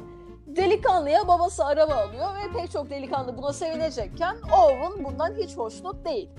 Delikanlıya 0.48 1.27
babası 1.27 1.65
araba 1.65 1.93
alıyor 1.93 2.27
ve 2.36 2.60
pek 2.60 2.72
çok 2.72 2.89
delikanlı 2.89 3.38
buna 3.38 3.53
sevinecekken 3.53 4.36
Owen 4.62 5.05
bundan 5.05 5.36
hiç 5.38 5.57
hoşnut 5.57 6.05
değil. 6.05 6.29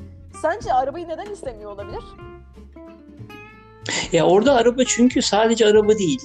Sence 0.42 0.72
arabayı 0.72 1.08
neden 1.08 1.26
istemiyor 1.32 1.72
olabilir? 1.72 2.04
Ya 4.12 4.26
orada 4.26 4.54
araba 4.54 4.84
çünkü 4.84 5.22
sadece 5.22 5.66
araba 5.66 5.98
değil. 5.98 6.20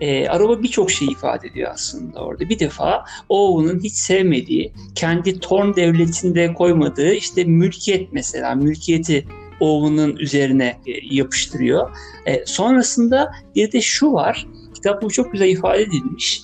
E, 0.00 0.28
araba 0.28 0.62
birçok 0.62 0.90
şey 0.90 1.08
ifade 1.08 1.48
ediyor 1.48 1.70
aslında 1.74 2.20
orada. 2.20 2.48
Bir 2.48 2.58
defa 2.58 3.04
Owen'ın 3.28 3.80
hiç 3.80 3.92
sevmediği, 3.92 4.72
kendi 4.94 5.40
Torn 5.40 5.76
devletinde 5.76 6.54
koymadığı 6.54 7.12
işte 7.12 7.44
mülkiyet 7.44 8.12
mesela, 8.12 8.54
mülkiyeti 8.54 9.26
Owen'ın 9.60 10.16
üzerine 10.16 10.76
e, 10.86 10.92
yapıştırıyor. 11.14 11.90
E, 12.26 12.46
sonrasında 12.46 13.32
bir 13.54 13.72
de 13.72 13.80
şu 13.80 14.12
var, 14.12 14.46
kitap 14.74 15.02
bu 15.02 15.10
çok 15.10 15.32
güzel 15.32 15.48
ifade 15.48 15.82
edilmiş. 15.82 16.42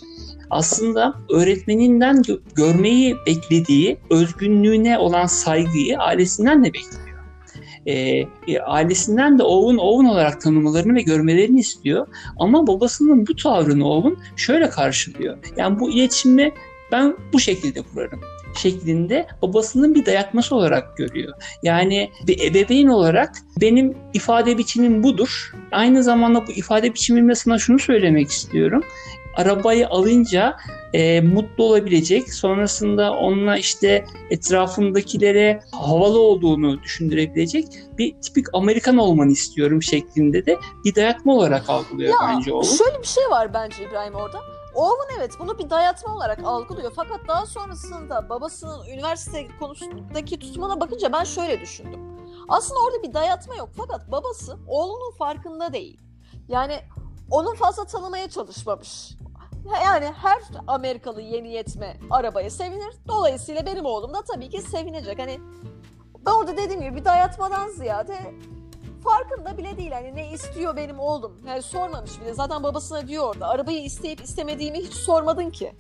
Aslında 0.51 1.15
öğretmeninden 1.31 2.17
gö- 2.17 2.41
görmeyi 2.55 3.17
beklediği 3.27 3.99
özgünlüğüne 4.11 4.99
olan 4.99 5.27
saygıyı 5.27 5.99
ailesinden 5.99 6.65
de 6.65 6.67
bekliyor 6.67 7.02
e, 7.87 7.95
e, 8.49 8.61
ailesinden 8.67 9.39
de 9.39 9.43
Owen 9.43 9.79
Owen 9.79 10.09
olarak 10.09 10.41
tanımalarını 10.41 10.95
ve 10.95 11.03
görmelerini 11.03 11.61
istiyor. 11.61 12.07
Ama 12.39 12.67
babasının 12.67 13.27
bu 13.27 13.37
tavrını 13.37 13.89
Owen 13.89 14.17
şöyle 14.37 14.71
karşılıyor. 14.71 15.39
Yani 15.57 15.81
bu 15.81 15.91
iletişimi 15.91 16.53
ben 16.93 17.17
bu 17.33 17.41
şekilde 17.41 17.83
kurarım 17.83 18.21
şeklinde 18.57 19.27
babasının 19.43 19.95
bir 19.95 20.07
dayatması 20.07 20.57
olarak 20.57 20.97
görüyor. 20.97 21.33
Yani 21.63 22.11
bir 22.27 22.41
ebeveyn 22.41 22.87
olarak 22.87 23.37
benim 23.61 23.95
ifade 24.15 24.59
biçimim 24.59 25.03
budur. 25.03 25.53
Aynı 25.73 26.03
zamanda 26.03 26.47
bu 26.47 26.53
ifade 26.53 26.95
biçimimle 26.95 27.35
sana 27.35 27.59
şunu 27.59 27.79
söylemek 27.79 28.31
istiyorum 28.31 28.83
arabayı 29.37 29.89
alınca 29.89 30.57
e, 30.93 31.21
mutlu 31.21 31.65
olabilecek, 31.65 32.35
sonrasında 32.35 33.13
onunla 33.13 33.57
işte 33.57 34.05
etrafındakilere 34.31 35.61
havalı 35.73 36.21
olduğunu 36.21 36.83
düşündürebilecek 36.83 37.67
bir 37.99 38.21
tipik 38.21 38.47
Amerikan 38.53 38.97
olmanı 38.97 39.31
istiyorum 39.31 39.83
şeklinde 39.83 40.47
de 40.47 40.59
bir 40.85 40.95
dayatma 40.95 41.35
olarak 41.35 41.71
algılıyor 41.71 42.11
ya, 42.11 42.17
bence 42.29 42.53
oğlum. 42.53 42.65
Şöyle 42.65 43.03
bir 43.03 43.07
şey 43.07 43.25
var 43.31 43.55
bence 43.55 43.85
İbrahim 43.85 44.15
orada. 44.15 44.41
Owen 44.75 45.19
evet 45.19 45.31
bunu 45.39 45.59
bir 45.59 45.71
dayatma 45.71 46.15
olarak 46.15 46.39
algılıyor. 46.45 46.93
Fakat 46.97 47.21
daha 47.29 47.47
sonrasında 47.47 48.29
babasının 48.29 48.87
üniversite 48.87 49.49
konusundaki 49.61 50.39
tutumuna 50.39 50.81
bakınca 50.81 51.13
ben 51.13 51.25
şöyle 51.25 51.61
düşündüm. 51.61 52.01
Aslında 52.49 52.81
orada 52.81 53.03
bir 53.03 53.15
dayatma 53.15 53.57
yok. 53.57 53.69
Fakat 53.77 54.11
babası 54.13 54.57
oğlunun 54.67 55.13
farkında 55.19 55.73
değil. 55.73 56.01
Yani 56.49 56.81
onun 57.33 57.55
fazla 57.55 57.85
tanımaya 57.85 58.29
çalışmamış. 58.31 59.11
yani 59.85 60.07
her 60.23 60.39
Amerikalı 60.67 61.21
yeni 61.21 61.53
yetme 61.53 61.97
arabaya 62.11 62.51
sevinir. 62.51 62.95
Dolayısıyla 63.09 63.67
benim 63.67 63.85
oğlum 63.85 64.15
da 64.15 64.23
tabii 64.23 64.51
ki 64.51 64.63
sevinecek. 64.63 65.19
Hani 65.19 65.41
ben 66.27 66.33
orada 66.33 66.57
dediğim 66.57 66.83
gibi 66.83 66.97
bir 66.97 67.05
dayatmadan 67.05 67.69
ziyade 67.69 68.19
farkında 69.05 69.59
bile 69.59 69.77
değil. 69.77 69.93
Hani 69.93 70.17
ne 70.17 70.33
istiyor 70.33 70.77
benim 70.77 70.99
oğlum? 70.99 71.33
Yani 71.47 71.63
sormamış 71.63 72.21
bile. 72.21 72.35
Zaten 72.35 72.63
babasına 72.63 73.09
diyor 73.09 73.25
orada. 73.35 73.49
Arabayı 73.49 73.85
isteyip 73.85 74.21
istemediğimi 74.21 74.79
hiç 74.79 74.93
sormadın 74.93 75.51
ki. 75.51 75.73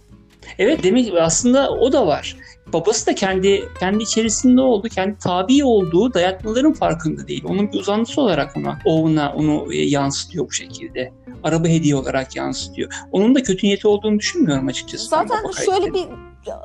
Evet 0.58 0.82
demek 0.82 1.14
aslında 1.20 1.70
o 1.70 1.92
da 1.92 2.06
var. 2.06 2.36
Babası 2.72 3.06
da 3.06 3.14
kendi 3.14 3.68
kendi 3.80 4.02
içerisinde 4.02 4.60
oldu, 4.60 4.88
kendi 4.88 5.18
tabi 5.18 5.64
olduğu 5.64 6.14
dayatmaların 6.14 6.72
farkında 6.72 7.28
değil. 7.28 7.44
Onun 7.48 7.72
bir 7.72 7.78
uzantısı 7.78 8.20
olarak 8.20 8.56
ona, 8.56 8.78
oğluna 8.84 9.32
onu 9.36 9.74
e, 9.74 9.76
yansıtıyor 9.76 10.46
bu 10.46 10.52
şekilde. 10.52 11.12
Araba 11.42 11.68
hediye 11.68 11.96
olarak 11.96 12.36
yansıtıyor. 12.36 12.92
Onun 13.12 13.34
da 13.34 13.42
kötü 13.42 13.66
niyeti 13.66 13.88
olduğunu 13.88 14.18
düşünmüyorum 14.18 14.68
açıkçası. 14.68 15.06
Zaten 15.06 15.50
şöyle 15.64 15.94
bir 15.94 16.08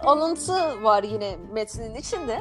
alıntı 0.04 0.84
var 0.84 1.04
yine 1.04 1.36
metnin 1.54 1.96
içinde. 1.96 2.40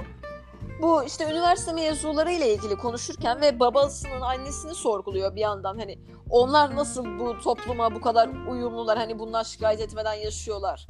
Bu 0.82 1.04
işte 1.04 1.24
üniversite 1.24 1.72
mezunları 1.72 2.32
ile 2.32 2.54
ilgili 2.54 2.76
konuşurken 2.76 3.40
ve 3.40 3.60
babasının 3.60 4.20
annesini 4.20 4.74
sorguluyor 4.74 5.34
bir 5.34 5.40
yandan. 5.40 5.78
Hani 5.78 5.98
onlar 6.30 6.76
nasıl 6.76 7.18
bu 7.18 7.38
topluma 7.44 7.94
bu 7.94 8.00
kadar 8.00 8.30
uyumlular 8.50 8.98
hani 8.98 9.18
bundan 9.18 9.42
şikayet 9.42 9.80
etmeden 9.80 10.14
yaşıyorlar. 10.14 10.86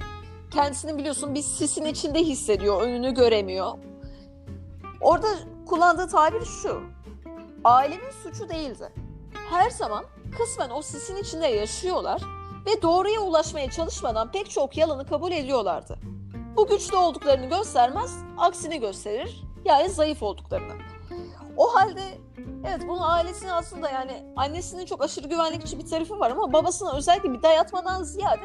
Kendisini 0.50 0.98
biliyorsun 0.98 1.34
bir 1.34 1.42
sisin 1.42 1.84
içinde 1.84 2.18
hissediyor, 2.18 2.82
önünü 2.82 3.14
göremiyor. 3.14 3.72
Orada 5.00 5.26
kullandığı 5.66 6.08
tabir 6.08 6.44
şu. 6.44 6.82
Ailenin 7.64 8.10
suçu 8.22 8.48
değildi. 8.48 8.92
Her 9.50 9.70
zaman 9.70 10.04
kısmen 10.38 10.70
o 10.70 10.82
sisin 10.82 11.16
içinde 11.16 11.46
yaşıyorlar 11.46 12.22
ve 12.66 12.82
doğruya 12.82 13.20
ulaşmaya 13.20 13.70
çalışmadan 13.70 14.32
pek 14.32 14.50
çok 14.50 14.76
yalanı 14.76 15.06
kabul 15.06 15.32
ediyorlardı. 15.32 15.98
Bu 16.56 16.66
güçlü 16.66 16.96
olduklarını 16.96 17.46
göstermez, 17.46 18.18
aksini 18.38 18.80
gösterir, 18.80 19.42
yani 19.64 19.88
zayıf 19.88 20.22
olduklarını. 20.22 20.72
O 21.56 21.74
halde 21.74 22.02
evet 22.68 22.80
bunun 22.88 23.02
ailesine 23.02 23.52
aslında 23.52 23.90
yani 23.90 24.32
annesinin 24.36 24.86
çok 24.86 25.04
aşırı 25.04 25.28
güvenlikçi 25.28 25.78
bir 25.78 25.86
tarafı 25.86 26.18
var 26.18 26.30
ama 26.30 26.52
babasına 26.52 26.96
özellikle 26.96 27.32
bir 27.32 27.42
dayatmadan 27.42 28.02
ziyade 28.02 28.44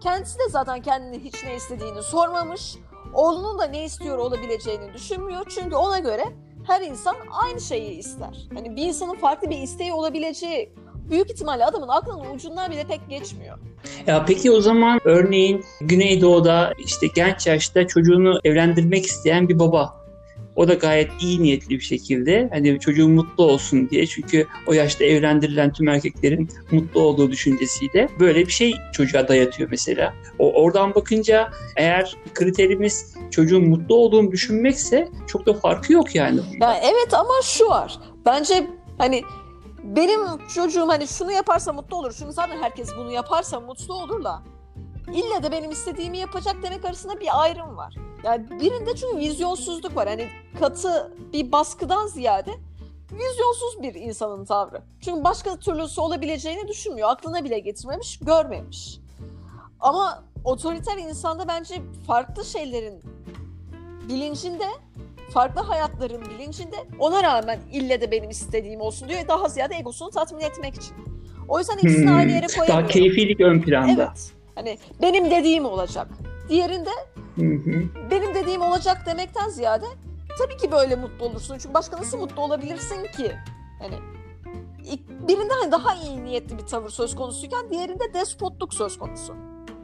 kendisi 0.00 0.38
de 0.38 0.48
zaten 0.50 0.82
kendini 0.82 1.24
hiç 1.24 1.44
ne 1.44 1.54
istediğini 1.54 2.02
sormamış. 2.02 2.76
Oğlunun 3.14 3.58
da 3.58 3.64
ne 3.64 3.84
istiyor 3.84 4.18
olabileceğini 4.18 4.94
düşünmüyor. 4.94 5.46
Çünkü 5.48 5.76
ona 5.76 5.98
göre 5.98 6.24
her 6.66 6.80
insan 6.80 7.16
aynı 7.30 7.60
şeyi 7.60 7.90
ister. 7.90 8.48
Hani 8.54 8.76
bir 8.76 8.86
insanın 8.86 9.14
farklı 9.14 9.50
bir 9.50 9.58
isteği 9.58 9.92
olabileceği 9.92 10.74
büyük 11.10 11.30
ihtimalle 11.30 11.64
adamın 11.64 11.88
aklının 11.88 12.34
ucundan 12.34 12.70
bile 12.70 12.84
pek 12.84 13.00
geçmiyor. 13.08 13.58
Ya 14.06 14.24
peki 14.24 14.50
o 14.50 14.60
zaman 14.60 15.00
örneğin 15.04 15.64
Güneydoğu'da 15.80 16.72
işte 16.78 17.06
genç 17.06 17.46
yaşta 17.46 17.86
çocuğunu 17.86 18.40
evlendirmek 18.44 19.06
isteyen 19.06 19.48
bir 19.48 19.58
baba. 19.58 20.04
O 20.56 20.68
da 20.68 20.74
gayet 20.74 21.10
iyi 21.20 21.42
niyetli 21.42 21.70
bir 21.70 21.80
şekilde 21.80 22.48
hani 22.52 22.80
çocuğun 22.80 23.10
mutlu 23.10 23.44
olsun 23.44 23.90
diye 23.90 24.06
çünkü 24.06 24.46
o 24.66 24.72
yaşta 24.72 25.04
evlendirilen 25.04 25.72
tüm 25.72 25.88
erkeklerin 25.88 26.48
mutlu 26.70 27.00
olduğu 27.00 27.30
düşüncesiyle 27.30 28.08
böyle 28.20 28.46
bir 28.46 28.52
şey 28.52 28.74
çocuğa 28.92 29.28
dayatıyor 29.28 29.70
mesela. 29.70 30.14
O 30.38 30.52
oradan 30.52 30.94
bakınca 30.94 31.50
eğer 31.76 32.16
kriterimiz 32.34 33.14
çocuğun 33.30 33.68
mutlu 33.68 33.94
olduğunu 33.94 34.32
düşünmekse 34.32 35.08
çok 35.26 35.46
da 35.46 35.54
farkı 35.54 35.92
yok 35.92 36.14
yani. 36.14 36.40
Yani 36.60 36.78
evet 36.82 37.14
ama 37.14 37.34
şu 37.42 37.66
var. 37.66 37.98
Bence 38.26 38.66
hani 38.98 39.22
benim 39.84 40.48
çocuğum 40.48 40.88
hani 40.88 41.08
şunu 41.08 41.32
yaparsa 41.32 41.72
mutlu 41.72 41.96
olur. 41.96 42.14
Çünkü 42.18 42.32
zaten 42.32 42.62
herkes 42.62 42.96
bunu 42.96 43.10
yaparsa 43.10 43.60
mutlu 43.60 43.94
olurlar. 43.94 44.40
İlle 45.12 45.42
de 45.42 45.52
benim 45.52 45.70
istediğimi 45.70 46.18
yapacak 46.18 46.56
demek 46.62 46.84
arasında 46.84 47.20
bir 47.20 47.42
ayrım 47.42 47.76
var. 47.76 47.94
Yani 48.24 48.50
birinde 48.50 48.94
çünkü 48.94 49.16
vizyonsuzluk 49.18 49.96
var. 49.96 50.08
Hani 50.08 50.28
katı 50.60 51.12
bir 51.32 51.52
baskıdan 51.52 52.06
ziyade 52.06 52.50
vizyonsuz 53.12 53.82
bir 53.82 53.94
insanın 53.94 54.44
tavrı. 54.44 54.82
Çünkü 55.00 55.24
başka 55.24 55.56
türlüsü 55.56 56.00
olabileceğini 56.00 56.68
düşünmüyor. 56.68 57.08
Aklına 57.08 57.44
bile 57.44 57.58
getirmemiş, 57.58 58.18
görmemiş. 58.18 59.00
Ama 59.80 60.24
otoriter 60.44 60.98
insanda 60.98 61.48
bence 61.48 61.82
farklı 62.06 62.44
şeylerin 62.44 63.02
bilincinde 64.08 64.66
farklı 65.34 65.60
hayatların 65.60 66.22
bilincinde 66.30 66.76
ona 66.98 67.22
rağmen 67.22 67.58
ille 67.72 68.00
de 68.00 68.10
benim 68.10 68.30
istediğim 68.30 68.80
olsun 68.80 69.08
diyor. 69.08 69.20
Daha 69.28 69.48
ziyade 69.48 69.74
egosunu 69.74 70.10
tatmin 70.10 70.40
etmek 70.40 70.74
için. 70.74 70.94
O 71.48 71.58
yüzden 71.58 71.78
ikisini 71.78 72.10
Hmm, 72.10 72.16
aynı 72.16 72.32
yere 72.32 72.46
Daha 72.48 72.56
koyamıyorum. 72.56 72.88
keyfilik 72.88 73.40
ön 73.40 73.60
planda. 73.62 73.92
Evet. 73.92 74.32
Hani 74.54 74.78
benim 75.02 75.30
dediğim 75.30 75.64
olacak. 75.64 76.08
Diğerinde 76.48 76.90
Hı 77.36 77.40
hı. 77.44 77.82
benim 78.10 78.34
dediğim 78.34 78.62
olacak 78.62 79.02
demekten 79.06 79.48
ziyade 79.48 79.86
tabii 80.38 80.56
ki 80.56 80.72
böyle 80.72 80.96
mutlu 80.96 81.24
olursun. 81.26 81.58
Çünkü 81.58 81.74
başka 81.74 81.96
nasıl 81.96 82.18
mutlu 82.18 82.42
olabilirsin 82.42 83.02
ki? 83.16 83.32
Hani 83.82 83.94
ilk- 84.84 85.28
birinde 85.28 85.52
hani 85.62 85.72
daha 85.72 85.94
iyi 85.94 86.24
niyetli 86.24 86.58
bir 86.58 86.66
tavır 86.66 86.88
söz 86.90 87.14
konusuyken 87.16 87.70
diğerinde 87.70 88.14
despotluk 88.14 88.74
söz 88.74 88.98
konusu. 88.98 89.34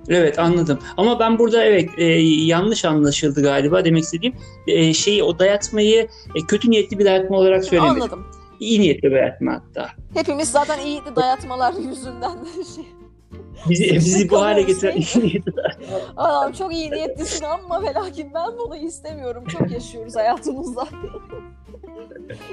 Evet 0.08 0.38
anladım. 0.38 0.78
Ama 0.96 1.18
ben 1.18 1.38
burada 1.38 1.64
evet 1.64 1.90
e, 1.96 2.04
yanlış 2.44 2.84
anlaşıldı 2.84 3.42
galiba 3.42 3.84
demek 3.84 4.02
istediğim 4.02 4.34
e, 4.66 4.94
şeyi 4.94 5.22
o 5.22 5.38
dayatmayı 5.38 6.08
e, 6.34 6.40
kötü 6.48 6.70
niyetli 6.70 6.98
bir 6.98 7.04
dayatma 7.04 7.36
olarak 7.36 7.64
söylemedim. 7.64 8.02
Anladım. 8.02 8.26
İyi 8.60 8.80
niyetli 8.80 9.02
bir 9.02 9.12
dayatma 9.12 9.52
hatta. 9.52 9.88
Hepimiz 10.14 10.50
zaten 10.50 10.86
iyi 10.86 11.00
dayatmalar 11.16 11.74
yüzünden 11.74 12.38
şey. 12.74 12.84
Bizi, 13.70 13.94
bizi 13.94 14.30
bu 14.30 14.40
hale 14.40 14.62
getiren 14.62 14.96
iyi 14.96 15.24
niyetli 15.24 15.52
Adam 16.16 16.52
çok 16.52 16.72
iyi 16.72 16.90
niyetlisin 16.90 17.44
ama 17.44 17.82
ve 17.82 17.94
lakin 17.94 18.34
ben 18.34 18.58
bunu 18.58 18.76
istemiyorum. 18.76 19.44
Çok 19.48 19.70
yaşıyoruz 19.70 20.16
hayatımızda. 20.16 20.86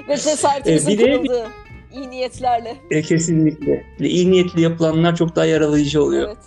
Ve 0.08 0.16
cesaretimizin 0.16 0.90
Ee, 0.90 0.96
kırıldığı 0.96 1.46
iyi 1.94 2.10
niyetlerle. 2.10 2.76
E, 2.90 3.02
kesinlikle. 3.02 3.84
İyi 3.98 4.30
niyetli 4.30 4.60
yapılanlar 4.60 5.16
çok 5.16 5.36
daha 5.36 5.44
yaralayıcı 5.44 6.02
oluyor. 6.02 6.26
Evet. 6.26 6.38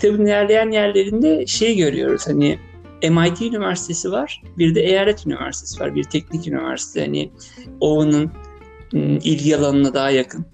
Kitabın 0.00 0.26
ilerleyen 0.26 0.70
yerlerinde 0.70 1.46
şey 1.46 1.76
görüyoruz 1.76 2.26
hani 2.26 2.58
MIT 3.02 3.42
Üniversitesi 3.42 4.12
var, 4.12 4.42
bir 4.58 4.74
de 4.74 4.80
Eyalet 4.80 5.26
Üniversitesi 5.26 5.80
var, 5.80 5.94
bir 5.94 6.04
teknik 6.04 6.48
üniversite. 6.48 7.00
Hani 7.00 7.30
Owen'ın 7.80 8.30
ilgi 9.18 9.56
alanına 9.56 9.94
daha 9.94 10.10
yakın. 10.10 10.46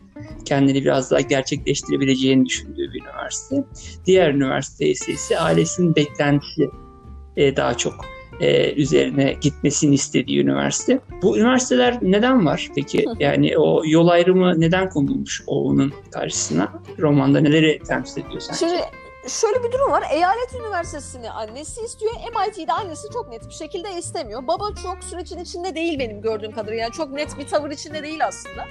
Kendini 0.45 0.83
biraz 0.83 1.11
daha 1.11 1.21
gerçekleştirebileceğini 1.21 2.47
düşündüğü 2.47 2.93
bir 2.93 3.03
üniversite. 3.03 3.65
Diğer 4.07 4.35
üniversite 4.35 4.87
ise, 4.89 5.39
ailesinin 5.39 5.97
beklentisi 5.97 6.71
e, 7.37 7.57
daha 7.57 7.77
çok 7.77 7.95
e, 8.41 8.73
üzerine 8.73 9.37
gitmesini 9.41 9.95
istediği 9.95 10.41
üniversite. 10.41 11.01
Bu 11.23 11.39
üniversiteler 11.39 11.99
neden 12.03 12.47
var 12.47 12.69
peki? 12.75 13.05
Yani 13.19 13.59
o 13.59 13.83
yol 13.87 14.09
ayrımı 14.09 14.61
neden 14.61 14.89
konulmuş 14.89 15.43
Owen'ın 15.47 15.93
karşısına? 16.11 16.83
Romanda 16.99 17.41
neleri 17.41 17.79
temsil 17.89 18.21
ediyor 18.21 18.41
sence? 18.41 18.59
Şimdi 18.59 19.04
şöyle 19.29 19.65
bir 19.65 19.73
durum 19.73 19.91
var. 19.91 20.05
Eyalet 20.11 20.55
Üniversitesi'ni 20.55 21.31
annesi 21.31 21.81
istiyor. 21.81 22.13
MIT'de 22.15 22.73
annesi 22.73 23.09
çok 23.13 23.29
net 23.29 23.49
bir 23.49 23.55
şekilde 23.55 23.93
istemiyor. 23.93 24.47
Baba 24.47 24.75
çok 24.83 25.05
sürecin 25.05 25.39
içinde 25.39 25.75
değil 25.75 25.99
benim 25.99 26.23
gördüğüm 26.23 26.53
kadarıyla. 26.53 26.83
Yani 26.83 26.93
çok 26.93 27.13
net 27.13 27.39
bir 27.39 27.49
tavır 27.49 27.71
içinde 27.71 28.03
değil 28.03 28.27
aslında. 28.27 28.65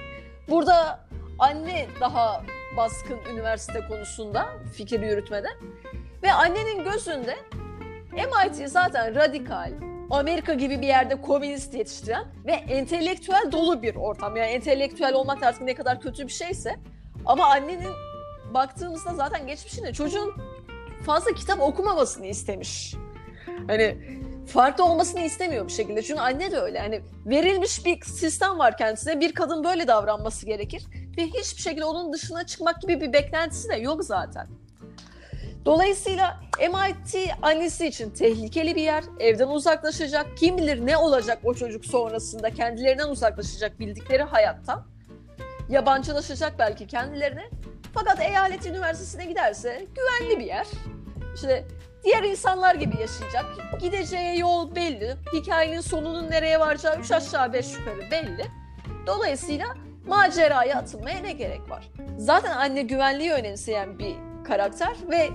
Burada 0.50 1.00
anne 1.40 1.88
daha 2.02 2.44
baskın 2.78 3.20
üniversite 3.34 3.88
konusunda 3.88 4.50
fikir 4.78 5.02
yürütmede. 5.02 5.48
Ve 6.24 6.34
annenin 6.34 6.84
gözünde 6.84 7.36
MIT 8.12 8.70
zaten 8.70 9.16
radikal, 9.16 9.72
Amerika 10.10 10.54
gibi 10.54 10.82
bir 10.82 10.88
yerde 10.88 11.22
komünist 11.22 11.74
yetiştiren 11.74 12.26
ve 12.46 12.52
entelektüel 12.52 13.52
dolu 13.52 13.82
bir 13.82 13.96
ortam. 13.96 14.36
Yani 14.36 14.50
entelektüel 14.50 15.14
olmak 15.14 15.44
artık 15.44 15.62
ne 15.62 15.76
kadar 15.76 16.02
kötü 16.02 16.28
bir 16.28 16.32
şeyse. 16.32 16.76
Ama 17.26 17.46
annenin 17.46 17.92
baktığımızda 18.54 19.14
zaten 19.14 19.48
geçmişinde 19.48 19.94
çocuğun 19.94 20.34
fazla 21.06 21.34
kitap 21.34 21.62
okumamasını 21.62 22.26
istemiş. 22.26 22.96
Hani 23.68 23.98
farklı 24.48 24.86
olmasını 24.86 25.22
istemiyor 25.22 25.68
bir 25.68 25.72
şekilde. 25.72 26.02
Çünkü 26.02 26.20
anne 26.20 26.52
de 26.52 26.58
öyle. 26.58 26.80
Hani 26.80 27.02
verilmiş 27.26 27.86
bir 27.86 28.02
sistem 28.02 28.60
var 28.60 28.78
kendisine. 28.78 29.20
Bir 29.20 29.34
kadın 29.34 29.64
böyle 29.64 29.88
davranması 29.88 30.46
gerekir. 30.46 30.84
Ve 31.18 31.28
hiçbir 31.28 31.62
şekilde 31.62 31.86
onun 31.86 32.14
dışına 32.14 32.46
çıkmak 32.46 32.82
gibi 32.82 33.02
bir 33.02 33.14
beklentisi 33.14 33.70
de 33.70 33.76
yok 33.76 34.04
zaten. 34.04 34.48
Dolayısıyla 35.66 36.40
MIT 36.60 37.30
annesi 37.42 37.88
için 37.88 38.10
tehlikeli 38.10 38.76
bir 38.76 38.82
yer. 38.82 39.04
Evden 39.20 39.48
uzaklaşacak. 39.48 40.38
Kim 40.38 40.58
bilir 40.58 40.86
ne 40.86 40.98
olacak 40.98 41.40
o 41.44 41.54
çocuk 41.54 41.86
sonrasında. 41.86 42.50
Kendilerinden 42.50 43.10
uzaklaşacak 43.10 43.80
bildikleri 43.80 44.24
hayattan. 44.24 44.86
Yabancılaşacak 45.70 46.60
belki 46.60 46.88
kendilerine. 46.88 47.50
Fakat 47.94 48.22
eyalet 48.22 48.66
üniversitesine 48.66 49.26
giderse 49.26 49.86
güvenli 49.96 50.40
bir 50.40 50.46
yer. 50.46 50.68
İşte 51.36 51.66
diğer 52.04 52.24
insanlar 52.24 52.76
gibi 52.76 53.02
yaşayacak. 53.02 53.46
Gideceği 53.80 54.40
yol 54.40 54.76
belli. 54.76 55.16
Hikayenin 55.34 55.82
sonunun 55.82 56.32
nereye 56.32 56.60
varacağı 56.60 57.00
üç 57.00 57.12
aşağı 57.12 57.54
beş 57.54 57.78
yukarı 57.78 58.12
belli. 58.12 58.46
Dolayısıyla 59.08 59.66
maceraya 60.08 60.78
atılmaya 60.78 61.20
ne 61.20 61.32
gerek 61.32 61.70
var? 61.70 61.92
Zaten 62.18 62.52
anne 62.52 62.82
güvenliği 62.82 63.32
önemseyen 63.32 64.00
bir 64.00 64.16
karakter 64.48 64.96
ve 65.12 65.30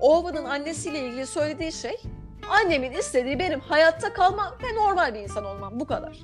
Owen'ın 0.00 0.44
annesiyle 0.44 0.98
ilgili 0.98 1.26
söylediği 1.26 1.72
şey 1.72 1.96
annemin 2.50 2.92
istediği 2.92 3.38
benim 3.38 3.60
hayatta 3.60 4.12
kalmam 4.12 4.54
ve 4.62 4.76
normal 4.76 5.14
bir 5.14 5.20
insan 5.20 5.44
olmam. 5.44 5.80
Bu 5.80 5.86
kadar. 5.86 6.18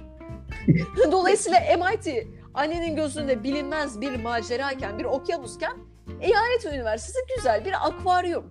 Dolayısıyla 1.13 1.61
MIT 1.61 2.27
annenin 2.59 2.97
gözünde 2.97 3.45
bilinmez 3.45 4.01
bir 4.01 4.17
macerayken, 4.23 4.99
bir 4.99 5.05
okyanusken 5.05 5.73
Eyalet 6.21 6.67
Üniversitesi 6.75 7.19
güzel 7.37 7.65
bir 7.65 7.87
akvaryum. 7.87 8.45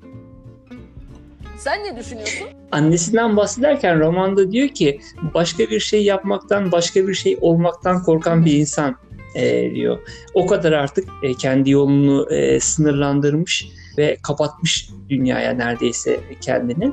Sen 1.57 1.83
ne 1.83 1.97
düşünüyorsun? 1.97 2.47
Annesinden 2.71 3.37
bahsederken 3.37 3.99
romanda 3.99 4.51
diyor 4.51 4.67
ki 4.67 5.01
başka 5.33 5.63
bir 5.63 5.79
şey 5.79 6.03
yapmaktan, 6.03 6.71
başka 6.71 7.07
bir 7.07 7.13
şey 7.13 7.37
olmaktan 7.41 8.03
korkan 8.03 8.45
bir 8.45 8.53
insan 8.53 8.95
e, 9.35 9.71
diyor. 9.75 9.99
O 10.33 10.47
kadar 10.47 10.71
artık 10.71 11.09
e, 11.23 11.33
kendi 11.33 11.69
yolunu 11.69 12.33
e, 12.33 12.59
sınırlandırmış 12.59 13.67
ve 13.97 14.17
kapatmış 14.23 14.89
dünyaya 15.09 15.51
neredeyse 15.51 16.19
kendini. 16.41 16.91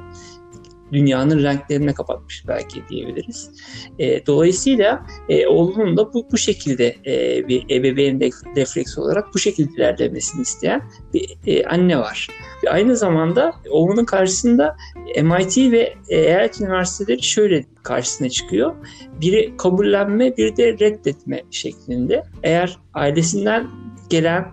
Dünyanın 0.94 1.42
renklerine 1.42 1.94
kapatmış 1.94 2.44
belki 2.48 2.82
diyebiliriz. 2.88 3.50
E, 3.98 4.26
dolayısıyla 4.26 5.06
e, 5.28 5.46
oğlunun 5.46 5.96
da 5.96 6.14
bu, 6.14 6.26
bu 6.32 6.38
şekilde 6.38 6.96
e, 7.06 7.48
bir 7.48 7.64
ebeveyn 7.70 8.20
refleks 8.56 8.98
olarak 8.98 9.34
bu 9.34 9.38
şekilde 9.38 9.72
ilerlemesini 9.72 10.42
isteyen 10.42 10.82
bir 11.14 11.36
e, 11.46 11.64
anne 11.64 11.98
var. 11.98 12.28
Ve 12.64 12.70
aynı 12.70 12.96
zamanda 12.96 13.52
oğlunun 13.70 14.04
karşısında 14.04 14.76
MIT 15.22 15.72
ve 15.72 15.94
eyalet 16.08 16.60
üniversiteleri 16.60 17.22
şöyle 17.22 17.64
karşısına 17.82 18.28
çıkıyor. 18.28 18.74
Biri 19.20 19.54
kabullenme, 19.58 20.36
bir 20.36 20.56
de 20.56 20.72
reddetme 20.72 21.42
şeklinde. 21.50 22.22
Eğer 22.42 22.78
ailesinden 22.94 23.70
gelen 24.10 24.52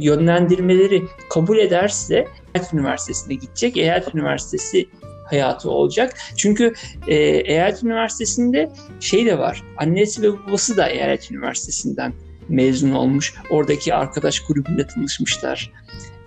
yönlendirmeleri 0.00 1.02
kabul 1.30 1.58
ederse 1.58 2.14
Eyalet 2.54 2.74
Üniversitesi'ne 2.74 3.34
gidecek. 3.34 3.76
Eyalet 3.76 4.14
Üniversitesi 4.14 4.88
hayatı 5.32 5.70
olacak. 5.70 6.18
Çünkü 6.36 6.72
e, 7.08 7.14
Eyalet 7.24 7.82
Üniversitesi'nde 7.82 8.70
şey 9.00 9.26
de 9.26 9.38
var. 9.38 9.62
Annesi 9.76 10.22
ve 10.22 10.32
babası 10.46 10.76
da 10.76 10.88
Eyalet 10.88 11.30
Üniversitesi'nden 11.30 12.12
mezun 12.48 12.90
olmuş. 12.90 13.34
Oradaki 13.50 13.94
arkadaş 13.94 14.40
grubunda 14.40 14.86
tanışmışlar. 14.86 15.72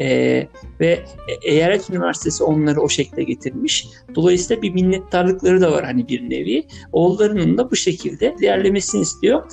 Ee, 0.02 0.48
ve 0.80 1.06
Eyalet 1.42 1.90
Üniversitesi 1.90 2.44
onları 2.44 2.82
o 2.82 2.90
şekilde 2.90 3.24
getirmiş. 3.24 3.88
Dolayısıyla 4.16 4.62
bir 4.62 4.74
minnettarlıkları 4.74 5.62
da 5.62 5.72
var 5.72 5.86
hani 5.86 6.08
bir 6.08 6.30
nevi. 6.30 6.68
Oğullarının 6.92 7.58
da 7.58 7.72
bu 7.72 7.76
şekilde 7.76 8.36
ilerlemesini 8.40 9.02
istiyor. 9.02 9.44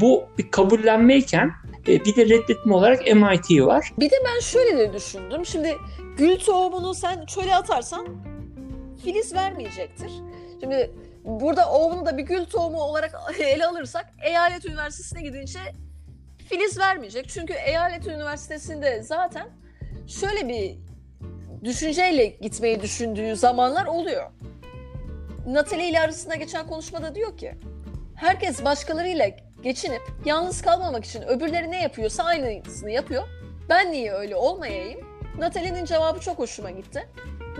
Bu 0.00 0.24
bir 0.38 0.50
kabullenmeyken 0.50 1.50
e, 1.88 2.04
bir 2.04 2.16
de 2.16 2.28
reddetme 2.28 2.74
olarak 2.74 3.00
MIT 3.00 3.62
var. 3.66 3.92
Bir 3.98 4.10
de 4.10 4.16
ben 4.24 4.40
şöyle 4.40 4.78
de 4.78 4.92
düşündüm. 4.92 5.46
Şimdi 5.46 5.76
gül 6.16 6.36
tohumunu 6.36 6.94
sen 6.94 7.26
çöle 7.26 7.54
atarsan 7.54 8.06
filiz 9.04 9.34
vermeyecektir. 9.34 10.12
Şimdi 10.60 10.90
burada 11.24 11.70
Owen'u 11.70 12.06
da 12.06 12.18
bir 12.18 12.22
gül 12.22 12.44
tohumu 12.44 12.80
olarak 12.80 13.14
ele 13.38 13.66
alırsak 13.66 14.06
Eyalet 14.22 14.64
Üniversitesi'ne 14.64 15.22
gidince 15.22 15.58
filiz 16.48 16.78
vermeyecek. 16.78 17.28
Çünkü 17.28 17.52
Eyalet 17.52 18.06
Üniversitesi'nde 18.06 19.02
zaten 19.02 19.48
şöyle 20.06 20.48
bir 20.48 20.78
düşünceyle 21.64 22.26
gitmeyi 22.26 22.80
düşündüğü 22.80 23.36
zamanlar 23.36 23.86
oluyor. 23.86 24.30
Natalie 25.46 25.88
ile 25.88 26.00
arasında 26.00 26.34
geçen 26.34 26.66
konuşmada 26.66 27.14
diyor 27.14 27.36
ki 27.36 27.54
herkes 28.14 28.64
başkalarıyla 28.64 29.30
geçinip 29.62 30.02
yalnız 30.24 30.62
kalmamak 30.62 31.04
için 31.04 31.22
öbürleri 31.22 31.70
ne 31.70 31.82
yapıyorsa 31.82 32.24
aynısını 32.24 32.90
yapıyor. 32.90 33.22
Ben 33.68 33.92
niye 33.92 34.12
öyle 34.12 34.36
olmayayım? 34.36 35.00
Natalie'nin 35.38 35.84
cevabı 35.84 36.20
çok 36.20 36.38
hoşuma 36.38 36.70
gitti. 36.70 37.08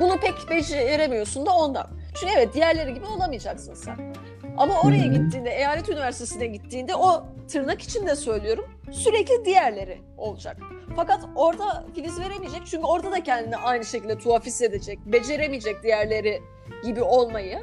Bunu 0.00 0.20
pek 0.20 0.50
beceremiyorsun 0.50 1.46
da 1.46 1.50
ondan. 1.56 1.86
Çünkü 2.14 2.32
evet 2.36 2.54
diğerleri 2.54 2.94
gibi 2.94 3.06
olamayacaksın 3.06 3.74
sen. 3.74 4.14
Ama 4.56 4.80
oraya 4.80 5.06
gittiğinde, 5.06 5.50
eyalet 5.50 5.88
üniversitesine 5.88 6.46
gittiğinde 6.46 6.94
o 6.94 7.26
tırnak 7.48 7.82
içinde 7.82 8.16
söylüyorum 8.16 8.64
sürekli 8.92 9.44
diğerleri 9.44 10.00
olacak. 10.18 10.56
Fakat 10.96 11.24
orada 11.34 11.84
filiz 11.94 12.20
veremeyecek 12.20 12.62
çünkü 12.66 12.86
orada 12.86 13.12
da 13.12 13.22
kendini 13.22 13.56
aynı 13.56 13.84
şekilde 13.84 14.18
tuhaf 14.18 14.46
hissedecek. 14.46 14.98
Beceremeyecek 15.06 15.82
diğerleri 15.82 16.42
gibi 16.84 17.02
olmayı 17.02 17.62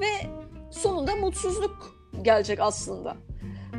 ve 0.00 0.28
sonunda 0.70 1.16
mutsuzluk 1.16 1.96
gelecek 2.22 2.60
aslında. 2.60 3.16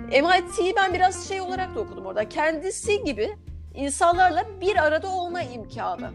MIT'yi 0.07 0.75
ben 0.75 0.93
biraz 0.93 1.27
şey 1.27 1.41
olarak 1.41 1.75
da 1.75 1.79
okudum 1.79 2.05
orada. 2.05 2.29
Kendisi 2.29 3.03
gibi 3.03 3.35
insanlarla 3.75 4.45
bir 4.61 4.75
arada 4.75 5.09
olma 5.09 5.41
imkanı. 5.41 6.11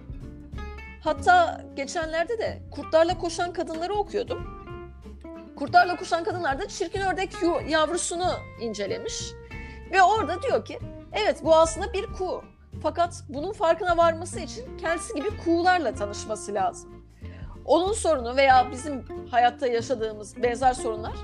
Hatta 1.04 1.60
geçenlerde 1.76 2.38
de 2.38 2.62
kurtlarla 2.70 3.18
koşan 3.18 3.52
kadınları 3.52 3.94
okuyordum. 3.94 4.46
Kurtlarla 5.56 5.96
koşan 5.96 6.24
kadınlar 6.24 6.60
da 6.60 6.68
çirkin 6.68 7.00
ördek 7.00 7.32
yavrusunu 7.68 8.32
incelemiş. 8.60 9.32
Ve 9.92 10.02
orada 10.02 10.42
diyor 10.42 10.64
ki 10.64 10.78
evet 11.12 11.44
bu 11.44 11.54
aslında 11.56 11.92
bir 11.92 12.06
kuğu. 12.06 12.44
Fakat 12.82 13.24
bunun 13.28 13.52
farkına 13.52 13.96
varması 13.96 14.40
için 14.40 14.76
kendisi 14.78 15.14
gibi 15.14 15.28
kuğularla 15.44 15.94
tanışması 15.94 16.54
lazım. 16.54 17.04
Onun 17.64 17.92
sorunu 17.92 18.36
veya 18.36 18.68
bizim 18.72 19.04
hayatta 19.30 19.66
yaşadığımız 19.66 20.42
benzer 20.42 20.72
sorunlar 20.72 21.14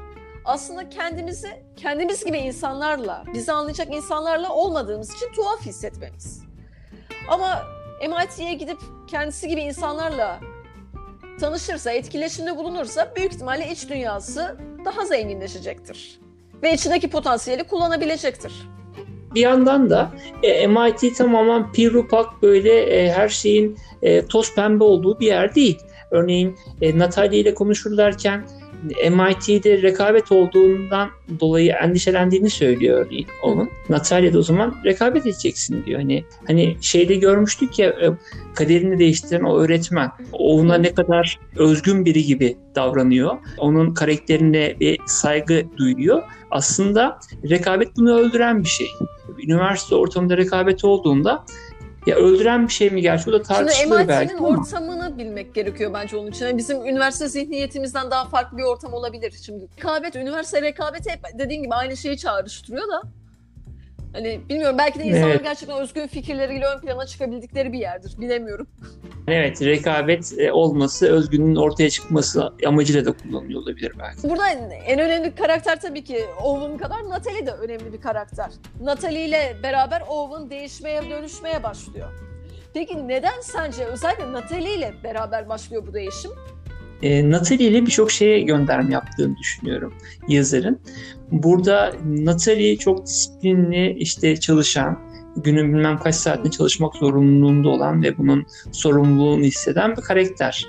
aslında 0.49 0.89
kendimizi 0.89 1.63
kendimiz 1.77 2.25
gibi 2.25 2.39
insanlarla, 2.39 3.25
bizi 3.35 3.53
anlayacak 3.53 3.95
insanlarla 3.95 4.53
olmadığımız 4.53 5.15
için 5.15 5.33
tuhaf 5.33 5.61
hissetmemiz. 5.61 6.43
Ama 7.31 7.63
MIT'ye 8.01 8.55
gidip 8.55 8.79
kendisi 9.07 9.49
gibi 9.49 9.61
insanlarla 9.61 10.41
tanışırsa, 11.41 11.93
etkileşimde 11.93 12.57
bulunursa 12.57 13.13
büyük 13.17 13.33
ihtimalle 13.33 13.71
iç 13.71 13.89
dünyası 13.89 14.57
daha 14.85 15.05
zenginleşecektir. 15.05 16.19
Ve 16.63 16.73
içindeki 16.73 17.11
potansiyeli 17.11 17.65
kullanabilecektir. 17.65 18.53
Bir 19.35 19.41
yandan 19.41 19.91
da 19.91 20.11
e, 20.43 20.67
MIT 20.67 21.17
tamamen 21.17 21.73
pirupak 21.73 22.43
böyle 22.43 22.81
e, 22.81 23.13
her 23.13 23.29
şeyin 23.29 23.79
e, 24.03 24.27
toz 24.27 24.55
pembe 24.55 24.85
olduğu 24.85 25.21
bir 25.21 25.27
yer 25.27 25.55
değil. 25.55 25.79
Örneğin 26.11 26.59
e, 26.81 26.99
Natalia 26.99 27.39
ile 27.39 27.55
konuşurlarken 27.55 28.47
MIT'de 29.11 29.83
rekabet 29.83 30.33
olduğundan 30.33 31.11
dolayı 31.41 31.73
endişelendiğini 31.73 32.51
söylüyor 32.51 33.07
örneğin 33.07 33.27
onun. 33.43 33.71
Natalia 33.89 34.33
da 34.33 34.39
o 34.39 34.43
zaman 34.43 34.77
rekabet 34.85 35.27
edeceksin 35.27 35.85
diyor. 35.87 36.01
Hani 36.01 36.25
hani 36.47 36.77
şeyde 36.81 37.15
görmüştük 37.15 37.79
ya 37.79 37.89
e, 37.89 38.11
kaderini 38.55 38.99
değiştiren 38.99 39.43
o 39.43 39.59
öğretmen. 39.59 40.11
Ona 40.33 40.79
ne 40.79 40.95
kadar 40.95 41.39
özgün 41.57 42.05
biri 42.05 42.25
gibi 42.25 42.57
davranıyor. 42.75 43.39
Onun 43.59 43.95
karakterine 43.95 44.77
bir 44.81 44.99
saygı 45.07 45.65
duyuyor. 45.77 46.23
Aslında 46.51 47.19
rekabet 47.51 47.97
bunu 47.97 48.19
öldüren 48.19 48.63
bir 48.63 48.69
şey. 48.69 48.87
Üniversite 49.47 49.95
ortamında 49.95 50.37
rekabet 50.37 50.85
olduğunda 50.85 51.45
ya 52.07 52.17
öldüren 52.17 52.67
bir 52.69 52.73
şey 52.73 52.91
mi 52.91 53.03
gerçi 53.03 53.31
o 53.31 53.33
da 53.33 53.43
tartışılır 53.43 53.97
Şimdi 53.97 54.09
belki 54.09 54.37
ama. 54.37 54.49
ortamını 54.49 55.19
bilmek 55.19 55.55
gerekiyor 55.55 55.95
bence 55.95 56.17
onun 56.17 56.31
için. 56.31 56.47
Yani 56.47 56.59
bizim 56.59 56.87
üniversite 56.87 57.29
zihniyetimizden 57.29 58.11
daha 58.11 58.25
farklı 58.25 58.59
bir 58.59 58.63
ortam 58.63 58.93
olabilir. 58.93 59.35
Şimdi 59.43 59.69
rekabet, 59.79 60.17
üniversite 60.17 60.63
rekabeti 60.63 61.11
hep 61.11 61.21
dediğin 61.39 61.63
gibi 61.63 61.75
aynı 61.75 61.97
şeyi 61.97 62.19
çağrıştırıyor 62.19 62.89
da. 62.89 63.03
Hani 64.13 64.41
bilmiyorum 64.49 64.77
belki 64.79 64.99
de 64.99 65.05
insanlar 65.05 65.31
Evet. 65.31 65.45
gerçekten 65.45 65.79
özgün 65.79 66.07
fikirleriyle 66.07 66.67
ön 66.67 66.81
plana 66.81 67.07
çıkabildikleri 67.07 67.73
bir 67.73 67.79
yerdir. 67.79 68.21
Bilemiyorum. 68.21 68.67
Evet 69.29 69.63
rekabet 69.63 70.39
e, 70.39 70.53
olması 70.53 71.13
özgünün 71.13 71.57
ortaya 71.57 71.91
çıkması 71.91 72.53
amacıyla 72.67 73.05
da 73.05 73.13
kullanılıyor 73.13 73.63
olabilir 73.63 73.93
belki. 73.99 74.31
Burada 74.31 74.49
en, 74.51 74.71
en 74.71 74.99
önemli 74.99 75.35
karakter 75.35 75.81
tabii 75.81 76.05
ki 76.05 76.25
Owen 76.43 76.79
kadar 76.79 77.09
Natalie 77.09 77.47
de 77.47 77.51
önemli 77.53 77.93
bir 77.93 78.01
karakter. 78.01 78.51
Natalie 78.83 79.25
ile 79.25 79.57
beraber 79.63 80.03
Owen 80.09 80.51
değişmeye, 80.51 81.11
dönüşmeye 81.11 81.63
başlıyor. 81.63 82.09
Peki 82.75 83.09
neden 83.09 83.41
sence 83.41 83.85
özellikle 83.85 84.33
Natalie 84.33 84.75
ile 84.75 84.95
beraber 85.05 85.49
başlıyor 85.49 85.87
bu 85.87 85.95
değişim? 85.95 86.31
E, 87.03 87.31
Natalie 87.31 87.67
ile 87.67 87.87
birçok 87.87 88.11
şeye 88.11 88.41
gönderme 88.41 88.93
yaptığını 88.93 89.37
düşünüyorum 89.37 89.95
yazarın. 90.29 90.81
Burada 91.33 91.95
Natalie 92.05 92.77
çok 92.77 93.07
disiplinli 93.07 93.97
işte 93.99 94.41
çalışan, 94.41 94.99
günün 95.37 95.75
bilmem 95.75 95.99
kaç 95.99 96.15
saatinde 96.15 96.51
çalışmak 96.51 96.95
zorunluluğunda 96.95 97.69
olan 97.69 98.03
ve 98.03 98.19
bunun 98.19 98.47
sorumluluğunu 98.73 99.45
hisseden 99.45 99.97
bir 99.97 100.03
karakter. 100.03 100.67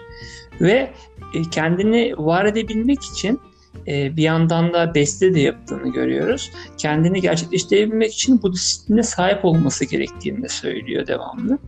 Ve 0.62 0.94
e, 1.34 1.42
kendini 1.52 2.14
var 2.18 2.46
edebilmek 2.46 3.04
için 3.04 3.40
e, 3.88 4.18
bir 4.18 4.24
yandan 4.24 4.74
da 4.74 4.96
beste 4.96 5.34
de 5.34 5.40
yaptığını 5.40 5.94
görüyoruz. 5.94 6.52
Kendini 6.78 7.22
gerçekleştirebilmek 7.22 8.14
için 8.14 8.42
bu 8.42 8.54
disipline 8.54 9.04
sahip 9.04 9.46
olması 9.46 9.86
gerektiğini 9.86 10.44
de 10.44 10.48
söylüyor 10.50 11.08
devamlı. 11.08 11.60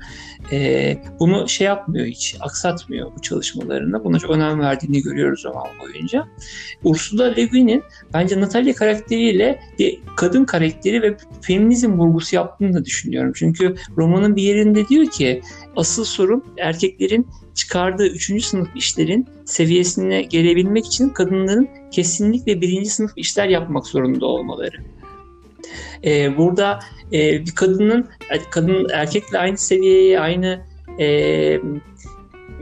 E, 0.51 0.97
bunu 1.19 1.49
şey 1.49 1.67
yapmıyor 1.67 2.05
hiç, 2.05 2.35
aksatmıyor 2.39 3.11
bu 3.17 3.21
çalışmalarını. 3.21 4.03
Buna 4.03 4.19
çok 4.19 4.31
önem 4.31 4.59
verdiğini 4.59 5.01
görüyoruz 5.01 5.43
roman 5.45 5.67
boyunca. 5.81 6.27
Ursula 6.83 7.25
Le 7.25 7.45
Guin'in 7.45 7.83
bence 8.13 8.41
Natalia 8.41 8.73
karakteriyle 8.73 9.59
bir 9.79 9.99
kadın 10.15 10.45
karakteri 10.45 11.01
ve 11.01 11.17
feminizm 11.41 11.91
vurgusu 11.91 12.35
yaptığını 12.35 12.73
da 12.73 12.85
düşünüyorum. 12.85 13.31
Çünkü 13.35 13.75
romanın 13.97 14.35
bir 14.35 14.43
yerinde 14.43 14.87
diyor 14.87 15.05
ki 15.05 15.41
asıl 15.75 16.05
sorun 16.05 16.43
erkeklerin 16.57 17.27
çıkardığı 17.55 18.07
üçüncü 18.07 18.43
sınıf 18.43 18.69
işlerin 18.75 19.27
seviyesine 19.45 20.21
gelebilmek 20.21 20.85
için 20.85 21.09
kadınların 21.09 21.69
kesinlikle 21.91 22.61
birinci 22.61 22.89
sınıf 22.89 23.11
işler 23.15 23.47
yapmak 23.47 23.87
zorunda 23.87 24.25
olmaları. 24.25 24.77
Ee, 26.05 26.37
burada 26.37 26.79
e, 27.13 27.45
bir 27.45 27.55
kadının 27.55 28.07
kadın 28.49 28.87
erkekle 28.93 29.39
aynı 29.39 29.57
seviyeye, 29.57 30.19
aynı 30.19 30.65
e, 30.99 31.59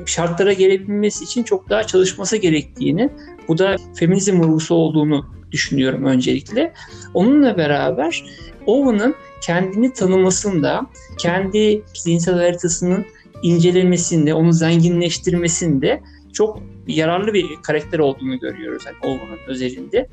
şartlara 0.06 0.54
gelebilmesi 0.54 1.24
için 1.24 1.44
çok 1.44 1.70
daha 1.70 1.84
çalışması 1.84 2.38
gerektiğini, 2.38 3.10
bu 3.48 3.58
da 3.58 3.76
feminizm 3.96 4.40
vurgusu 4.40 4.76
olduğunu 4.76 5.26
düşünüyorum 5.52 6.06
öncelikle. 6.06 6.74
Onunla 7.14 7.58
beraber 7.58 8.26
Owen'ın 8.66 9.16
kendini 9.42 9.94
tanımasında, 9.94 10.86
kendi 11.18 11.82
zihinsel 11.94 12.36
haritasının 12.36 13.06
incelemesinde, 13.44 14.34
onu 14.34 14.54
zenginleştirmesinde 14.54 16.02
çok 16.34 16.64
yararlı 16.88 17.34
bir 17.34 17.46
karakter 17.64 18.00
olduğunu 18.00 18.40
görüyoruz 18.40 18.84
yani 18.86 18.98
Owen'ın 19.04 19.40
özelinde. 19.48 20.08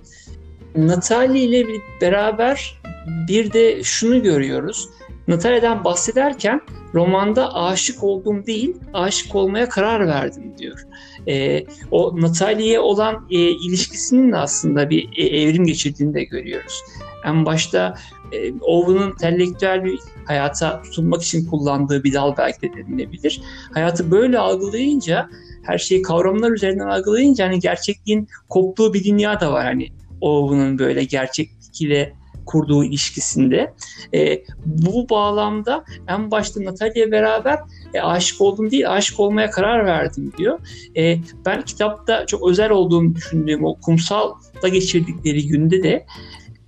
Natalie 0.76 1.42
ile 1.42 1.66
beraber 2.00 2.80
bir 3.28 3.52
de 3.52 3.82
şunu 3.82 4.22
görüyoruz. 4.22 4.88
Natalia'dan 5.28 5.84
bahsederken 5.84 6.60
romanda 6.94 7.54
aşık 7.54 8.04
oldum 8.04 8.46
değil, 8.46 8.76
aşık 8.94 9.34
olmaya 9.34 9.68
karar 9.68 10.06
verdim 10.06 10.54
diyor. 10.58 10.86
E, 11.28 11.64
o 11.90 12.20
Natalia'ya 12.20 12.82
olan 12.82 13.26
e, 13.30 13.38
ilişkisinin 13.38 14.32
de 14.32 14.36
aslında 14.36 14.90
bir 14.90 15.08
e, 15.16 15.40
evrim 15.40 15.66
geçirdiğini 15.66 16.14
de 16.14 16.24
görüyoruz. 16.24 16.82
En 17.24 17.46
başta 17.46 17.94
e, 18.32 18.52
Owen'ın 18.60 19.10
entelektüel 19.10 19.84
bir 19.84 19.98
hayata 20.24 20.82
tutunmak 20.82 21.22
için 21.22 21.46
kullandığı 21.46 22.04
bir 22.04 22.14
dal 22.14 22.36
belki 22.38 22.62
de 22.62 22.72
denilebilir. 22.76 23.40
Hayatı 23.74 24.10
böyle 24.10 24.38
algılayınca, 24.38 25.28
her 25.62 25.78
şeyi 25.78 26.02
kavramlar 26.02 26.50
üzerinden 26.50 26.86
algılayınca 26.86 27.46
hani 27.46 27.60
gerçekliğin 27.60 28.28
koptuğu 28.48 28.94
bir 28.94 29.04
dünya 29.04 29.40
da 29.40 29.52
var 29.52 29.64
hani 29.64 29.88
Owen'ın 30.20 30.78
böyle 30.78 31.04
gerçeklik 31.04 31.82
ile 31.82 32.12
kurduğu 32.46 32.84
ilişkisinde. 32.84 33.74
E, 34.14 34.42
bu 34.66 35.08
bağlamda 35.08 35.84
en 36.08 36.30
başta 36.30 36.64
Natalia 36.64 37.10
beraber 37.10 37.58
e, 37.94 38.00
aşık 38.00 38.40
oldum 38.40 38.70
değil, 38.70 38.92
aşık 38.92 39.20
olmaya 39.20 39.50
karar 39.50 39.86
verdim 39.86 40.32
diyor. 40.38 40.58
E, 40.96 41.18
ben 41.46 41.62
kitapta 41.62 42.26
çok 42.26 42.48
özel 42.48 42.70
olduğunu 42.70 43.14
düşündüğüm 43.14 43.64
o 43.64 43.74
kumsalda 43.80 44.68
geçirdikleri 44.68 45.46
günde 45.46 45.82
de 45.82 46.06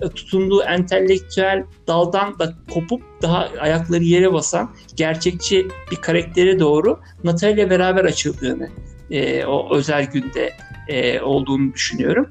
e, 0.00 0.08
tutunduğu 0.08 0.62
entelektüel 0.62 1.64
daldan 1.86 2.38
da 2.38 2.54
kopup 2.74 3.02
daha 3.22 3.48
ayakları 3.60 4.04
yere 4.04 4.32
basan 4.32 4.70
gerçekçi 4.96 5.66
bir 5.90 5.96
karaktere 5.96 6.60
doğru 6.60 7.00
Natalia 7.24 7.70
beraber 7.70 8.04
açıldığını 8.04 8.68
e, 9.10 9.44
o 9.44 9.76
özel 9.76 10.04
günde 10.04 10.52
e, 10.88 11.20
olduğunu 11.20 11.74
düşünüyorum. 11.74 12.30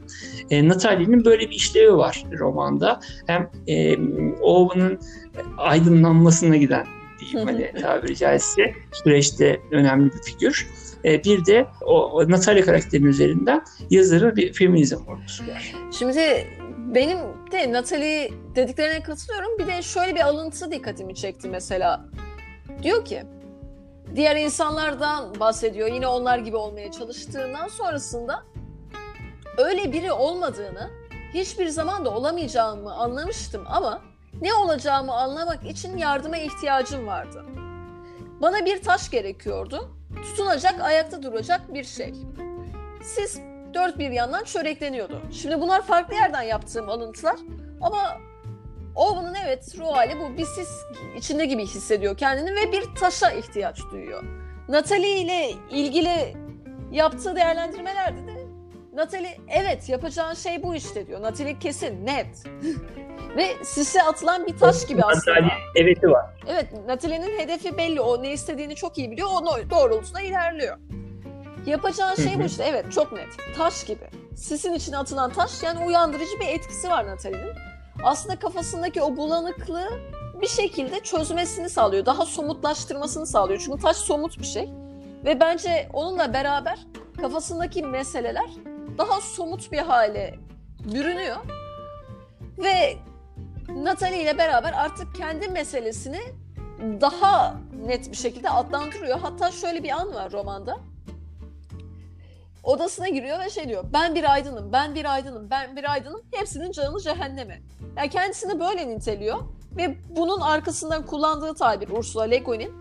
E, 0.49 0.67
Natalia'nın 0.67 1.25
böyle 1.25 1.49
bir 1.49 1.55
işlevi 1.55 1.97
var 1.97 2.23
romanda. 2.39 2.99
Hem 3.27 3.49
e, 3.67 3.97
Owen'ın 4.41 4.99
aydınlanmasına 5.57 6.57
giden 6.57 6.87
diyeyim 7.19 7.49
hani 7.49 7.81
tabiri 7.81 8.15
caizse 8.15 8.73
süreçte 8.91 9.61
önemli 9.71 10.11
bir 10.13 10.21
figür. 10.21 10.67
E, 11.05 11.23
bir 11.23 11.45
de 11.45 11.65
o, 11.85 12.23
Natalia 12.29 12.65
karakterinin 12.65 13.07
üzerinden 13.07 13.63
yazarın 13.89 14.35
bir 14.35 14.53
feminizm 14.53 14.95
vurgusu 14.95 15.47
var. 15.47 15.75
Şimdi 15.99 16.47
benim 16.95 17.17
de 17.51 17.71
Natalie 17.71 18.31
dediklerine 18.55 19.03
katılıyorum. 19.03 19.59
Bir 19.59 19.67
de 19.67 19.81
şöyle 19.81 20.15
bir 20.15 20.19
alıntı 20.19 20.71
dikkatimi 20.71 21.15
çekti 21.15 21.49
mesela. 21.49 22.05
Diyor 22.83 23.05
ki 23.05 23.23
diğer 24.15 24.35
insanlardan 24.35 25.39
bahsediyor. 25.39 25.87
Yine 25.87 26.07
onlar 26.07 26.37
gibi 26.37 26.55
olmaya 26.55 26.91
çalıştığından 26.91 27.67
sonrasında 27.67 28.43
öyle 29.57 29.91
biri 29.91 30.11
olmadığını, 30.11 30.89
hiçbir 31.33 31.67
zaman 31.67 32.05
da 32.05 32.15
olamayacağımı 32.15 32.93
anlamıştım 32.93 33.63
ama 33.67 34.01
ne 34.41 34.53
olacağımı 34.53 35.13
anlamak 35.13 35.65
için 35.65 35.97
yardıma 35.97 36.37
ihtiyacım 36.37 37.07
vardı. 37.07 37.45
Bana 38.41 38.65
bir 38.65 38.81
taş 38.81 39.09
gerekiyordu. 39.09 39.89
Tutunacak, 40.23 40.81
ayakta 40.81 41.23
duracak 41.23 41.73
bir 41.73 41.83
şey. 41.83 42.13
Siz 43.03 43.41
dört 43.73 43.99
bir 43.99 44.11
yandan 44.11 44.43
çörekleniyordu. 44.43 45.21
Şimdi 45.31 45.61
bunlar 45.61 45.81
farklı 45.81 46.15
yerden 46.15 46.41
yaptığım 46.41 46.89
alıntılar 46.89 47.35
ama 47.81 48.17
Owen'ın 48.97 49.35
evet 49.45 49.75
ruh 49.77 49.95
hali 49.95 50.19
bu 50.19 50.37
bir 50.37 50.45
sis 50.45 50.69
içinde 51.17 51.45
gibi 51.45 51.65
hissediyor 51.65 52.17
kendini 52.17 52.55
ve 52.55 52.71
bir 52.71 52.95
taşa 52.95 53.31
ihtiyaç 53.31 53.79
duyuyor. 53.91 54.23
Natalie 54.69 55.17
ile 55.17 55.51
ilgili 55.71 56.37
yaptığı 56.91 57.35
değerlendirmelerde 57.35 58.27
de 58.27 58.47
Natalie 58.93 59.37
evet 59.49 59.89
yapacağın 59.89 60.33
şey 60.33 60.63
bu 60.63 60.75
işte 60.75 61.07
diyor. 61.07 61.21
Natalie 61.21 61.59
kesin 61.59 62.05
net. 62.05 62.43
ve 63.37 63.63
sise 63.63 64.03
atılan 64.03 64.47
bir 64.47 64.57
taş 64.57 64.87
gibi 64.87 65.03
aslında. 65.03 65.39
Natalie 65.39 65.53
eveti 65.75 66.09
var. 66.09 66.25
Evet 66.47 66.65
Natalie'nin 66.87 67.39
hedefi 67.39 67.77
belli. 67.77 68.01
O 68.01 68.23
ne 68.23 68.31
istediğini 68.31 68.75
çok 68.75 68.97
iyi 68.97 69.11
biliyor. 69.11 69.27
O 69.29 69.69
doğrultusunda 69.69 70.21
ilerliyor. 70.21 70.77
Yapacağın 71.65 72.15
şey 72.15 72.39
bu 72.39 72.43
işte. 72.43 72.63
Evet 72.63 72.91
çok 72.91 73.11
net. 73.11 73.27
Taş 73.57 73.83
gibi. 73.83 74.09
Sisin 74.35 74.73
içine 74.73 74.97
atılan 74.97 75.33
taş 75.33 75.63
yani 75.63 75.85
uyandırıcı 75.85 76.39
bir 76.39 76.47
etkisi 76.47 76.89
var 76.89 77.07
Natalie'nin. 77.07 77.66
Aslında 78.03 78.39
kafasındaki 78.39 79.01
o 79.01 79.17
bulanıklığı 79.17 79.89
bir 80.41 80.47
şekilde 80.47 80.99
çözmesini 80.99 81.69
sağlıyor. 81.69 82.05
Daha 82.05 82.25
somutlaştırmasını 82.25 83.27
sağlıyor. 83.27 83.61
Çünkü 83.65 83.81
taş 83.81 83.97
somut 83.97 84.39
bir 84.39 84.45
şey. 84.45 84.69
Ve 85.25 85.39
bence 85.39 85.89
onunla 85.93 86.33
beraber 86.33 86.79
kafasındaki 87.21 87.83
meseleler 87.83 88.49
daha 88.97 89.21
somut 89.21 89.71
bir 89.71 89.77
hale 89.77 90.39
bürünüyor. 90.93 91.37
Ve 92.57 92.97
Natalie 93.69 94.21
ile 94.21 94.37
beraber 94.37 94.73
artık 94.73 95.15
kendi 95.15 95.47
meselesini 95.47 96.21
daha 97.01 97.55
net 97.85 98.11
bir 98.11 98.17
şekilde 98.17 98.49
adlandırıyor. 98.49 99.19
Hatta 99.19 99.51
şöyle 99.51 99.83
bir 99.83 99.89
an 99.89 100.13
var 100.13 100.31
romanda 100.31 100.77
odasına 102.67 103.07
giriyor 103.07 103.39
ve 103.39 103.49
şey 103.49 103.69
diyor. 103.69 103.83
Ben 103.93 104.15
bir 104.15 104.33
aydınım, 104.33 104.73
ben 104.73 104.95
bir 104.95 105.13
aydınım, 105.13 105.49
ben 105.49 105.75
bir 105.75 105.91
aydınım. 105.91 106.21
Hepsinin 106.33 106.71
canı 106.71 107.01
cehenneme. 107.01 107.61
Yani 107.97 108.09
kendisini 108.09 108.59
böyle 108.59 108.87
niteliyor. 108.87 109.37
Ve 109.77 109.95
bunun 110.09 110.41
arkasından 110.41 111.05
kullandığı 111.05 111.53
tabir 111.53 111.89
Ursula 111.89 112.23
Le 112.23 112.37
Guin'in 112.37 112.71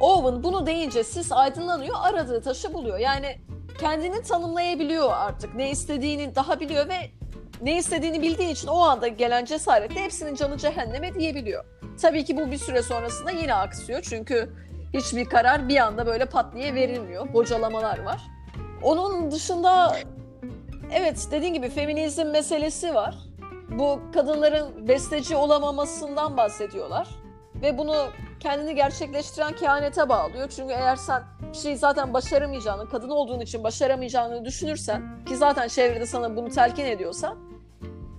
Owen 0.00 0.42
bunu 0.42 0.66
deyince 0.66 1.04
sis 1.04 1.32
aydınlanıyor, 1.32 1.96
aradığı 2.02 2.42
taşı 2.42 2.74
buluyor. 2.74 2.98
Yani 2.98 3.38
kendini 3.80 4.22
tanımlayabiliyor 4.22 5.12
artık. 5.12 5.54
Ne 5.54 5.70
istediğini 5.70 6.34
daha 6.34 6.60
biliyor 6.60 6.88
ve 6.88 7.10
ne 7.62 7.78
istediğini 7.78 8.22
bildiği 8.22 8.50
için 8.50 8.68
o 8.68 8.78
anda 8.78 9.08
gelen 9.08 9.44
cesaretle 9.44 10.00
hepsinin 10.00 10.34
canı 10.34 10.58
cehenneme 10.58 11.14
diyebiliyor. 11.14 11.64
Tabii 12.02 12.24
ki 12.24 12.36
bu 12.36 12.50
bir 12.50 12.58
süre 12.58 12.82
sonrasında 12.82 13.30
yine 13.30 13.54
aksıyor. 13.54 14.02
Çünkü 14.02 14.50
hiçbir 14.94 15.24
karar 15.24 15.68
bir 15.68 15.76
anda 15.76 16.06
böyle 16.06 16.24
pat 16.24 16.54
verilmiyor. 16.54 17.32
Bocalamalar 17.32 18.02
var. 18.02 18.20
Onun 18.82 19.30
dışında 19.30 19.96
evet 20.92 21.28
dediğin 21.30 21.54
gibi 21.54 21.68
feminizm 21.68 22.26
meselesi 22.26 22.94
var. 22.94 23.14
Bu 23.78 24.00
kadınların 24.14 24.88
besteci 24.88 25.36
olamamasından 25.36 26.36
bahsediyorlar. 26.36 27.08
Ve 27.62 27.78
bunu 27.78 27.94
kendini 28.40 28.74
gerçekleştiren 28.74 29.52
kehanete 29.52 30.08
bağlıyor. 30.08 30.48
Çünkü 30.48 30.72
eğer 30.72 30.96
sen 30.96 31.22
bir 31.52 31.58
şeyi 31.58 31.76
zaten 31.76 32.14
başaramayacağını, 32.14 32.88
kadın 32.88 33.10
olduğun 33.10 33.40
için 33.40 33.64
başaramayacağını 33.64 34.44
düşünürsen 34.44 35.24
ki 35.24 35.36
zaten 35.36 35.68
çevrede 35.68 36.06
sana 36.06 36.36
bunu 36.36 36.48
telkin 36.48 36.84
ediyorsa 36.84 37.36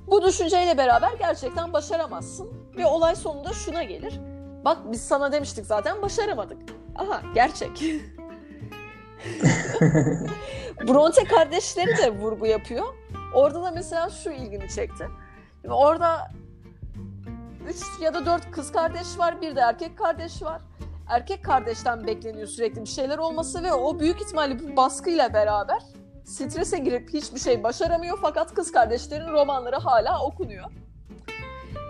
bu 0.08 0.21
düşünceyle 0.21 0.78
beraber 0.78 1.12
gerçekten 1.19 1.73
başaramazsın. 1.73 2.54
Ve 2.78 2.86
olay 2.86 3.15
sonunda 3.15 3.54
şuna 3.54 3.84
gelir. 3.84 4.19
Bak 4.65 4.78
biz 4.91 5.02
sana 5.02 5.32
demiştik 5.32 5.65
zaten 5.65 6.02
başaramadık. 6.02 6.58
Aha 6.95 7.21
gerçek. 7.36 7.84
Bronte 10.88 11.23
kardeşleri 11.23 11.97
de 11.97 12.12
vurgu 12.12 12.45
yapıyor. 12.45 12.86
Orada 13.36 13.63
da 13.63 13.71
mesela 13.71 14.09
şu 14.09 14.29
ilgimi 14.29 14.69
çekti. 14.69 15.07
Şimdi 15.62 15.73
orada 15.73 16.31
üç 17.69 18.01
ya 18.01 18.13
da 18.13 18.25
dört 18.25 18.51
kız 18.51 18.71
kardeş 18.71 19.17
var, 19.17 19.41
bir 19.41 19.55
de 19.55 19.59
erkek 19.59 19.97
kardeş 19.97 20.41
var. 20.41 20.62
Erkek 21.09 21.45
kardeşten 21.45 22.07
bekleniyor 22.07 22.47
sürekli 22.47 22.81
bir 22.81 22.89
şeyler 22.89 23.17
olması 23.17 23.63
ve 23.63 23.73
o 23.73 23.99
büyük 23.99 24.21
ihtimalle 24.21 24.59
bu 24.59 24.75
baskıyla 24.75 25.33
beraber 25.33 25.79
strese 26.25 26.77
girip 26.77 27.13
hiçbir 27.13 27.39
şey 27.39 27.63
başaramıyor 27.63 28.17
fakat 28.21 28.53
kız 28.53 28.71
kardeşlerin 28.71 29.31
romanları 29.31 29.75
hala 29.75 30.25
okunuyor. 30.25 30.65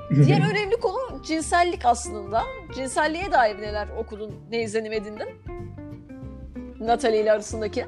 Diğer 0.09 0.41
önemli 0.51 0.79
konu 0.79 1.23
cinsellik 1.23 1.85
aslında. 1.85 2.43
Cinselliğe 2.75 3.31
dair 3.31 3.61
neler 3.61 3.87
okudun, 3.87 4.35
ne 4.49 4.61
izlenim 4.61 4.93
edindin? 4.93 5.29
Natalie 6.85 7.21
ile 7.21 7.31
arasındaki. 7.31 7.85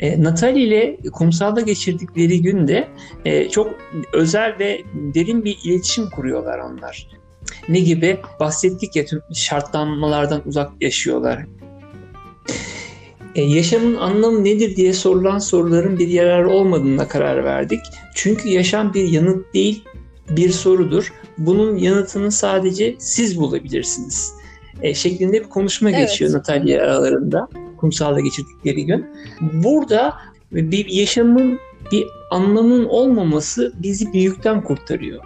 E, 0.00 0.22
Natalie 0.22 0.62
ile 0.62 0.96
kumsalda 1.12 1.60
geçirdikleri 1.60 2.42
günde 2.42 2.88
e, 3.24 3.48
çok 3.48 3.74
özel 4.12 4.58
ve 4.58 4.82
derin 4.94 5.44
bir 5.44 5.58
iletişim 5.64 6.10
kuruyorlar 6.10 6.58
onlar. 6.58 7.08
Ne 7.68 7.80
gibi? 7.80 8.20
Bahsettik 8.40 8.96
ya 8.96 9.04
tüm 9.04 9.20
şartlanmalardan 9.34 10.42
uzak 10.46 10.70
yaşıyorlar. 10.80 11.46
E, 13.34 13.42
yaşamın 13.42 13.96
anlamı 13.96 14.44
nedir 14.44 14.76
diye 14.76 14.92
sorulan 14.92 15.38
soruların 15.38 15.98
bir 15.98 16.08
yararı 16.08 16.50
olmadığına 16.50 17.08
karar 17.08 17.44
verdik. 17.44 17.80
Çünkü 18.14 18.48
yaşam 18.48 18.94
bir 18.94 19.08
yanıt 19.08 19.54
değil, 19.54 19.84
bir 20.30 20.50
sorudur. 20.50 21.12
Bunun 21.38 21.76
yanıtını 21.76 22.32
sadece 22.32 22.96
siz 22.98 23.40
bulabilirsiniz. 23.40 24.34
E, 24.82 24.94
şeklinde 24.94 25.40
bir 25.40 25.48
konuşma 25.48 25.90
Evet. 25.90 26.08
geçiyor 26.08 26.32
Natalia 26.32 26.82
aralarında 26.82 27.48
kumsalda 27.76 28.20
geçirdikleri 28.20 28.86
gün. 28.86 29.06
Burada 29.40 30.14
bir 30.52 30.86
yaşamın 30.86 31.58
bir 31.92 32.06
anlamın 32.30 32.84
olmaması 32.84 33.72
bizi 33.82 34.12
bir 34.12 34.20
yükten 34.20 34.64
kurtarıyor. 34.64 35.24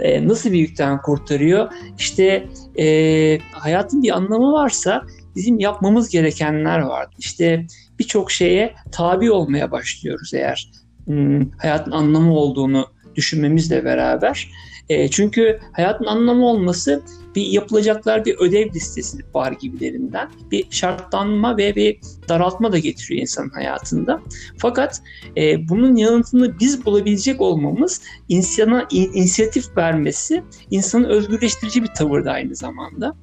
E, 0.00 0.28
nasıl 0.28 0.52
bir 0.52 0.58
yükten 0.58 1.02
kurtarıyor? 1.02 1.72
İşte 1.98 2.48
e, 2.78 3.38
hayatın 3.52 4.02
bir 4.02 4.16
anlamı 4.16 4.52
varsa 4.52 5.02
bizim 5.36 5.58
yapmamız 5.58 6.08
gerekenler 6.08 6.78
var. 6.78 7.06
İşte 7.18 7.66
birçok 7.98 8.30
şeye 8.30 8.74
tabi 8.92 9.30
olmaya 9.30 9.70
başlıyoruz 9.70 10.34
eğer 10.34 10.70
hmm, 11.04 11.50
hayatın 11.50 11.90
anlamı 11.90 12.34
olduğunu 12.34 12.86
düşünmemizle 13.14 13.84
beraber. 13.84 14.50
E, 14.88 15.08
çünkü 15.08 15.60
hayatın 15.72 16.04
anlamı 16.04 16.46
olması 16.46 17.02
bir 17.34 17.46
yapılacaklar 17.46 18.24
bir 18.24 18.36
ödev 18.38 18.74
listesi 18.74 19.18
var 19.34 19.52
gibilerinden. 19.52 20.30
Bir 20.50 20.66
şartlanma 20.70 21.56
ve 21.56 21.76
bir 21.76 22.00
daraltma 22.28 22.72
da 22.72 22.78
getiriyor 22.78 23.20
insanın 23.20 23.50
hayatında. 23.50 24.20
Fakat 24.56 25.02
e, 25.36 25.68
bunun 25.68 25.96
yanıtını 25.96 26.60
biz 26.60 26.84
bulabilecek 26.84 27.40
olmamız 27.40 28.02
insana 28.28 28.86
in- 28.90 29.12
inisiyatif 29.12 29.76
vermesi 29.76 30.42
insanı 30.70 31.08
özgürleştirici 31.08 31.82
bir 31.82 31.88
tavır 31.88 32.24
da 32.24 32.32
aynı 32.32 32.56
zamanda. 32.56 33.16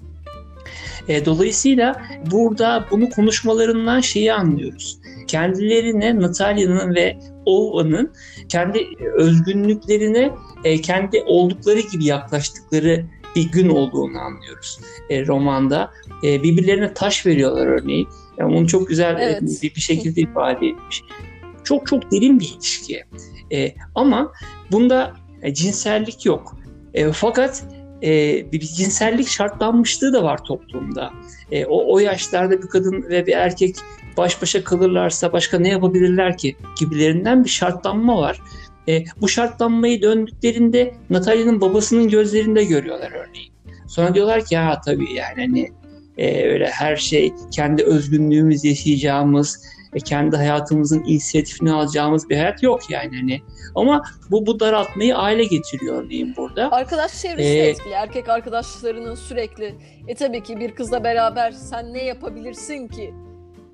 E, 1.08 1.26
dolayısıyla 1.26 2.02
burada 2.32 2.86
bunu 2.92 3.10
konuşmalarından 3.10 4.00
şeyi 4.02 4.34
anlıyoruz. 4.34 5.00
Kendilerine 5.28 6.20
Natalia'nın 6.20 6.96
ve 6.96 7.18
Ova'nın 7.46 8.14
kendi 8.50 8.88
özgünlüklerine 9.18 10.32
e, 10.64 10.82
kendi 10.82 11.24
oldukları 11.26 11.80
gibi 11.80 12.06
yaklaştıkları 12.06 13.06
bir 13.36 13.52
gün 13.52 13.70
olduğunu 13.70 14.20
anlıyoruz 14.20 14.80
e, 15.10 15.28
romanda. 15.28 15.92
E, 16.24 16.44
birbirlerine 16.44 16.94
taş 16.94 17.26
veriyorlar 17.26 17.68
örneğin. 17.68 18.08
Yani 18.38 18.56
onu 18.56 18.68
çok 18.68 18.88
güzel 18.88 19.18
Evet. 19.20 19.44
e, 19.44 19.62
bir, 19.62 19.76
bir 19.76 19.82
şekilde 19.82 20.22
ifade 20.22 20.68
etmiş. 20.68 21.04
Çok 21.64 21.88
çok 21.88 22.12
derin 22.12 22.40
bir 22.40 22.56
ilişki. 22.58 23.04
E, 23.54 23.76
ama 23.96 24.34
bunda 24.72 25.14
e, 25.42 25.54
cinsellik 25.54 26.26
yok. 26.26 26.58
E, 26.94 27.12
fakat 27.12 27.64
e, 28.06 28.46
bir, 28.52 28.60
cinsellik 28.60 29.28
şartlanmışlığı 29.28 30.14
da 30.14 30.24
var 30.24 30.44
toplumda. 30.44 31.14
E, 31.52 31.66
o, 31.66 31.94
o 31.94 32.00
yaşlarda 32.00 32.62
bir 32.64 32.68
kadın 32.68 33.04
ve 33.10 33.28
bir 33.28 33.34
erkek 33.34 33.76
baş 34.18 34.42
başa 34.42 34.64
kalırlarsa 34.64 35.34
başka 35.34 35.60
ne 35.60 35.70
yapabilirler 35.70 36.38
ki 36.38 36.56
gibilerinden 36.80 37.44
bir 37.44 37.50
şartlanma 37.50 38.18
var. 38.18 38.42
E, 38.88 39.04
bu 39.22 39.30
şartlanmayı 39.30 40.02
döndüklerinde 40.02 40.94
Natalia'nın 41.10 41.62
babasının 41.62 42.08
gözlerinde 42.08 42.64
görüyorlar 42.64 43.12
örneğin. 43.12 43.52
Sonra 43.88 44.16
diyorlar 44.16 44.46
ki 44.46 44.58
ha 44.58 44.82
tabii 44.86 45.14
yani 45.14 45.36
hani 45.36 45.72
e, 46.18 46.48
öyle 46.50 46.68
her 46.68 46.96
şey 46.96 47.34
kendi 47.52 47.84
özgünlüğümüz 47.84 48.66
yaşayacağımız, 48.66 49.66
e, 49.96 50.00
kendi 50.00 50.36
hayatımızın 50.36 51.04
inisiyatifini 51.04 51.72
alacağımız 51.72 52.30
bir 52.30 52.38
hayat 52.38 52.64
yok 52.64 52.90
yani 52.90 53.18
hani. 53.18 53.42
Ama 53.76 54.04
bu 54.32 54.46
bu 54.46 54.60
daraltmayı 54.60 55.18
aile 55.18 55.44
getiriyor 55.44 56.04
örneğin 56.04 56.36
burada. 56.38 56.72
Arkadaş 56.72 57.22
çevresi 57.22 57.58
Ee, 57.58 57.68
etkili. 57.70 57.94
Erkek 57.94 58.30
arkadaşlarının 58.30 59.16
sürekli 59.16 59.76
e 60.08 60.16
tabii 60.16 60.44
ki 60.44 60.60
bir 60.60 60.76
kızla 60.76 61.04
beraber 61.04 61.52
sen 61.52 61.94
ne 61.94 62.04
yapabilirsin 62.04 62.88
ki 62.88 63.14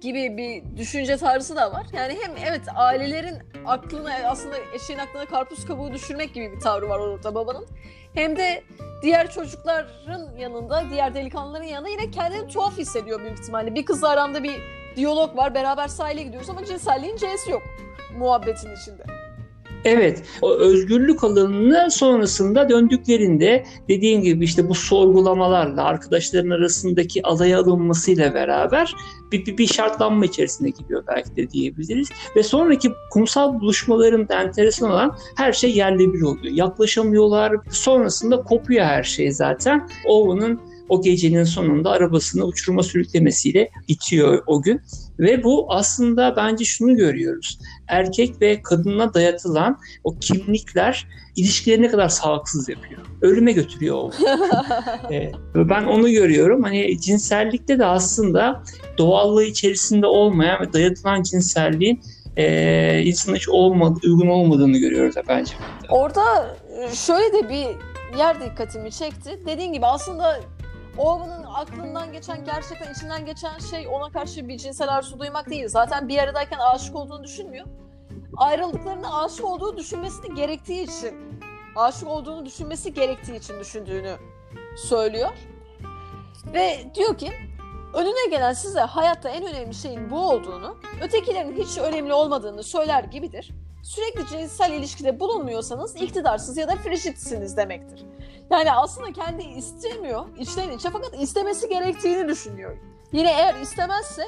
gibi 0.02 0.38
bir 0.38 0.78
düşünce 0.78 1.18
tarzı 1.18 1.56
da 1.56 1.72
var. 1.72 1.86
Yani 1.94 2.18
hem 2.22 2.32
evet 2.50 2.62
ailelerin 2.76 3.38
aklına 3.66 4.12
aslında 4.26 4.56
eşeğin 4.76 5.00
aklına 5.00 5.26
karpuz 5.26 5.66
kabuğu 5.66 5.94
düşürmek 5.94 6.34
gibi 6.34 6.52
bir 6.56 6.60
tavrı 6.60 6.90
var 6.90 7.00
orada 7.00 7.36
babanın. 7.36 7.66
Hem 8.14 8.36
de 8.38 8.64
diğer 9.04 9.32
çocukların 9.32 10.38
yanında, 10.40 10.84
diğer 10.90 11.14
delikanlıların 11.14 11.66
yanında 11.66 11.90
yine 11.90 12.12
kendini 12.12 12.48
tuhaf 12.48 12.78
hissediyor 12.78 13.20
büyük 13.20 13.40
ihtimalle. 13.40 13.76
Bir 13.76 13.86
kızla 13.86 14.10
aramda 14.10 14.44
bir 14.44 14.81
diyalog 14.96 15.38
var, 15.38 15.56
beraber 15.56 15.88
sahile 15.88 16.24
gidiyoruz 16.24 16.50
ama 16.50 16.66
cinselliğin 16.66 17.18
C'si 17.18 17.52
yok 17.52 17.62
muhabbetin 18.18 18.76
içinde. 18.82 19.04
Evet, 19.86 20.24
o 20.42 20.54
özgürlük 20.54 21.24
alanına 21.24 21.90
sonrasında 21.90 22.70
döndüklerinde 22.70 23.66
dediğim 23.90 24.22
gibi 24.22 24.46
işte 24.46 24.70
bu 24.70 24.76
sorgulamalarla 24.76 25.84
arkadaşların 25.84 26.50
arasındaki 26.50 27.24
alaya 27.24 27.60
alınmasıyla 27.60 28.34
beraber 28.34 28.96
bir, 29.32 29.46
bir, 29.46 29.58
bir 29.58 29.68
şartlanma 29.68 30.26
içerisine 30.26 30.70
giriyor 30.70 31.04
belki 31.08 31.36
de 31.36 31.50
diyebiliriz. 31.50 32.10
Ve 32.36 32.44
sonraki 32.44 32.92
kumsal 33.12 33.60
buluşmalarında 33.60 34.42
enteresan 34.42 34.92
olan 34.92 35.18
her 35.38 35.54
şey 35.54 35.76
yerle 35.76 36.14
bir 36.14 36.22
oluyor. 36.22 36.56
Yaklaşamıyorlar. 36.56 37.54
Sonrasında 37.70 38.42
kopuyor 38.42 38.86
her 38.86 39.04
şey 39.04 39.32
zaten. 39.32 39.90
Owen'ın 40.06 40.60
o 40.92 41.02
gecenin 41.02 41.44
sonunda 41.44 41.92
arabasını 41.92 42.44
uçuruma 42.44 42.84
sürüklemesiyle 42.84 43.72
bitiyor 43.90 44.44
o 44.48 44.62
gün. 44.62 44.82
Ve 45.20 45.44
bu 45.44 45.74
aslında 45.74 46.36
bence 46.36 46.66
şunu 46.66 46.96
görüyoruz. 46.96 47.60
Erkek 47.88 48.42
ve 48.42 48.62
kadına 48.62 49.14
dayatılan 49.14 49.80
o 50.04 50.20
kimlikler 50.20 51.08
ilişkileri 51.36 51.82
ne 51.82 51.88
kadar 51.88 52.10
sağlıksız 52.10 52.70
yapıyor. 52.70 53.02
Ölüme 53.22 53.52
götürüyor 53.52 53.96
o. 53.96 54.12
Ee, 55.12 55.32
ve 55.56 55.70
ben 55.70 55.84
onu 55.84 56.12
görüyorum. 56.12 56.64
Hani 56.64 57.00
cinsellikte 57.02 57.80
de 57.80 57.86
aslında 57.86 58.64
doğallığı 58.98 59.44
içerisinde 59.44 60.06
olmayan 60.06 60.62
ve 60.62 60.74
dayatılan 60.74 61.24
cinselliğin 61.24 62.02
e, 62.38 63.02
insana 63.04 63.36
hiç 63.36 63.50
olmadı, 63.50 64.00
uygun 64.04 64.28
olmadığını 64.28 64.78
görüyoruz 64.78 65.16
bence. 65.28 65.54
Orada 65.90 66.56
e, 66.80 66.96
şöyle 66.96 67.34
de 67.34 67.50
bir 67.50 67.68
yer 68.18 68.42
dikkatimi 68.42 68.92
çekti. 68.92 69.40
Dediğin 69.46 69.74
gibi 69.74 69.86
aslında 69.86 70.40
Owen'ın 70.98 71.44
aklından 71.44 72.12
geçen, 72.12 72.46
gerçekten 72.46 72.94
içinden 72.94 73.26
geçen 73.26 73.60
şey 73.60 73.88
ona 73.88 74.12
karşı 74.12 74.48
bir 74.48 74.58
cinsel 74.58 74.96
arzu 74.96 75.20
duymak 75.20 75.50
değil. 75.50 75.68
Zaten 75.68 76.08
bir 76.08 76.18
aradayken 76.18 76.60
aşık 76.60 76.96
olduğunu 76.96 77.24
düşünmüyor. 77.24 77.66
Ayrıldıklarında 78.38 79.14
aşık 79.14 79.46
olduğu 79.46 79.78
düşünmesini 79.78 80.36
gerektiği 80.36 80.84
için, 80.84 81.42
aşık 81.76 82.08
olduğunu 82.08 82.46
düşünmesi 82.46 82.94
gerektiği 82.94 83.36
için 83.36 83.60
düşündüğünü 83.60 84.16
söylüyor. 84.78 85.32
Ve 86.54 86.92
diyor 86.96 87.18
ki 87.18 87.32
önüne 87.94 88.30
gelen 88.30 88.54
size 88.54 88.80
hayatta 88.80 89.30
en 89.30 89.46
önemli 89.46 89.74
şeyin 89.74 90.10
bu 90.10 90.30
olduğunu, 90.30 90.78
ötekilerin 91.02 91.58
hiç 91.58 91.78
önemli 91.78 92.14
olmadığını 92.14 92.64
söyler 92.64 93.04
gibidir. 93.04 93.52
Sürekli 93.84 94.28
cinsel 94.28 94.72
ilişkide 94.72 95.20
bulunmuyorsanız 95.20 95.96
iktidarsız 95.96 96.58
ya 96.58 96.68
da 96.68 96.76
frişitsiniz 96.76 97.58
demektir. 97.58 98.06
Yani 98.50 98.72
aslında 98.72 99.14
kendi 99.14 99.44
istemiyor 99.44 100.26
içten 100.38 100.72
içe 100.72 100.90
fakat 100.90 101.22
istemesi 101.22 101.70
gerektiğini 101.70 102.28
düşünüyor. 102.28 102.78
Yine 103.12 103.32
eğer 103.32 103.56
istemezse 103.56 104.24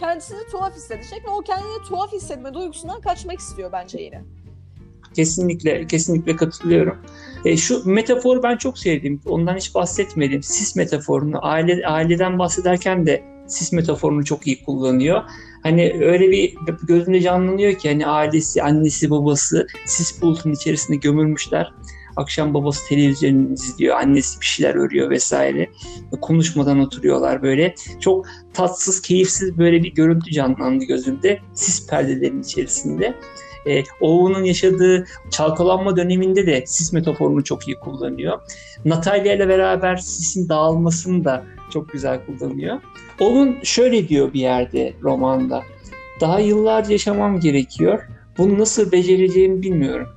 kendisini 0.00 0.46
tuhaf 0.50 0.74
hissedecek 0.74 1.24
ve 1.24 1.30
o 1.30 1.40
kendini 1.40 1.82
tuhaf 1.88 2.12
hissetme 2.12 2.54
duygusundan 2.54 3.00
kaçmak 3.00 3.38
istiyor 3.38 3.72
bence 3.72 4.00
yine. 4.02 4.24
Kesinlikle, 5.16 5.86
kesinlikle 5.86 6.36
katılıyorum. 6.36 6.96
E, 7.44 7.56
şu 7.56 7.88
metaforu 7.90 8.42
ben 8.42 8.56
çok 8.56 8.78
sevdim. 8.78 9.20
Ondan 9.26 9.56
hiç 9.56 9.74
bahsetmedim. 9.74 10.42
Sis 10.42 10.76
metaforunu. 10.76 11.38
Aile, 11.46 11.86
aileden 11.86 12.38
bahsederken 12.38 13.06
de 13.06 13.22
sis 13.46 13.72
metaforunu 13.72 14.24
çok 14.24 14.46
iyi 14.46 14.64
kullanıyor. 14.64 15.22
Hani 15.62 15.92
öyle 16.00 16.30
bir 16.30 16.54
gözümde 16.82 17.20
canlanıyor 17.20 17.74
ki 17.74 17.88
hani 17.88 18.06
ailesi, 18.06 18.62
annesi, 18.62 19.10
babası 19.10 19.66
sis 19.86 20.22
bulutun 20.22 20.52
içerisinde 20.52 20.96
gömülmüşler. 20.96 21.72
Akşam 22.16 22.54
babası 22.54 22.88
televizyon 22.88 23.52
izliyor, 23.52 23.96
annesi 23.96 24.40
bir 24.40 24.46
şeyler 24.46 24.74
örüyor 24.74 25.10
vesaire. 25.10 25.70
Konuşmadan 26.20 26.80
oturuyorlar 26.80 27.42
böyle. 27.42 27.74
Çok 28.00 28.26
tatsız, 28.52 29.02
keyifsiz 29.02 29.58
böyle 29.58 29.82
bir 29.82 29.94
görüntü 29.94 30.30
canlandı 30.30 30.84
gözümde. 30.84 31.40
Sis 31.54 31.86
perdelerin 31.86 32.42
içerisinde. 32.42 33.14
E, 33.66 33.82
Oğuz'un 34.00 34.44
yaşadığı 34.44 35.06
çalkalanma 35.30 35.96
döneminde 35.96 36.46
de 36.46 36.64
sis 36.66 36.92
metaforunu 36.92 37.44
çok 37.44 37.68
iyi 37.68 37.76
kullanıyor. 37.76 38.40
Natalya 38.84 39.34
ile 39.34 39.48
beraber 39.48 39.96
sisin 39.96 40.48
dağılmasını 40.48 41.24
da 41.24 41.44
çok 41.72 41.92
güzel 41.92 42.20
kullanıyor. 42.26 42.80
Owen 43.20 43.56
şöyle 43.62 44.08
diyor 44.08 44.32
bir 44.32 44.40
yerde 44.40 44.92
romanda. 45.02 45.62
Daha 46.20 46.40
yıllarca 46.40 46.92
yaşamam 46.92 47.40
gerekiyor. 47.40 48.02
Bunu 48.38 48.58
nasıl 48.58 48.92
becereceğimi 48.92 49.62
bilmiyorum. 49.62 50.08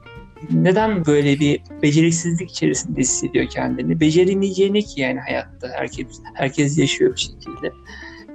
Neden 0.52 1.06
böyle 1.06 1.40
bir 1.40 1.62
beceriksizlik 1.82 2.52
içerisinde 2.52 3.02
hissediyor 3.02 3.48
kendini? 3.50 4.00
Beceremeyeceğini 4.00 4.84
ki 4.84 5.02
yani 5.02 5.20
hayatta 5.20 5.68
herkes 5.70 6.08
herkes 6.34 6.78
yaşıyor 6.78 7.16
bir 7.16 7.20
şekilde. 7.20 7.74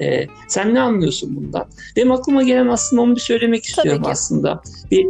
Ee, 0.03 0.27
sen 0.49 0.75
ne 0.75 0.81
anlıyorsun 0.81 1.37
bundan? 1.37 1.67
Benim 1.97 2.13
aklıma 2.13 2.43
gelen 2.43 2.67
aslında 2.67 3.03
onu 3.03 3.17
bir 3.17 3.21
söylemek 3.21 3.65
istiyorum 3.65 4.03
aslında. 4.07 4.63
Bir, 4.91 5.07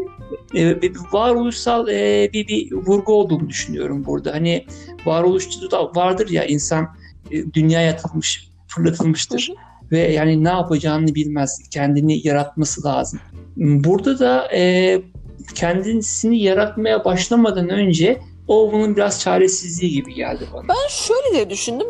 e, 0.54 0.82
bir 0.82 0.92
varoluşsal 1.12 1.88
e, 1.88 2.30
bir, 2.32 2.48
bir 2.48 2.72
vurgu 2.72 3.12
olduğunu 3.12 3.48
düşünüyorum 3.48 4.04
burada. 4.04 4.32
Hani 4.32 4.66
varoluşçu 5.04 5.70
da 5.70 5.94
vardır 5.94 6.30
ya 6.30 6.44
insan 6.44 6.88
e, 7.30 7.52
dünyaya 7.52 7.92
atılmış, 7.92 8.50
fırlatılmıştır. 8.68 9.48
Hı 9.48 9.52
hı. 9.52 9.56
Ve 9.92 9.98
yani 9.98 10.44
ne 10.44 10.48
yapacağını 10.48 11.14
bilmez. 11.14 11.68
Kendini 11.70 12.26
yaratması 12.26 12.84
lazım. 12.84 13.20
Burada 13.56 14.18
da 14.18 14.52
e, 14.52 15.02
kendisini 15.54 16.42
yaratmaya 16.42 17.04
başlamadan 17.04 17.68
önce 17.68 18.20
o 18.48 18.72
bunun 18.72 18.96
biraz 18.96 19.20
çaresizliği 19.20 19.92
gibi 19.92 20.14
geldi 20.14 20.44
bana. 20.52 20.68
Ben 20.68 20.88
şöyle 20.88 21.38
de 21.38 21.50
düşündüm. 21.50 21.86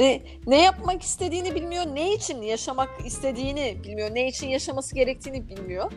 Hani 0.00 0.22
ne 0.46 0.62
yapmak 0.62 1.02
istediğini 1.02 1.54
bilmiyor, 1.54 1.86
ne 1.86 2.12
için 2.12 2.42
yaşamak 2.42 2.88
istediğini 3.04 3.76
bilmiyor, 3.84 4.14
ne 4.14 4.28
için 4.28 4.48
yaşaması 4.48 4.94
gerektiğini 4.94 5.48
bilmiyor. 5.48 5.92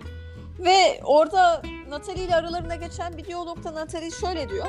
Ve 0.60 1.02
orada 1.04 1.62
Natalie 1.90 2.24
ile 2.24 2.36
aralarında 2.36 2.76
geçen 2.76 3.18
bir 3.18 3.26
diyalogta 3.26 3.74
Natalie 3.74 4.12
şöyle 4.12 4.50
diyor. 4.50 4.68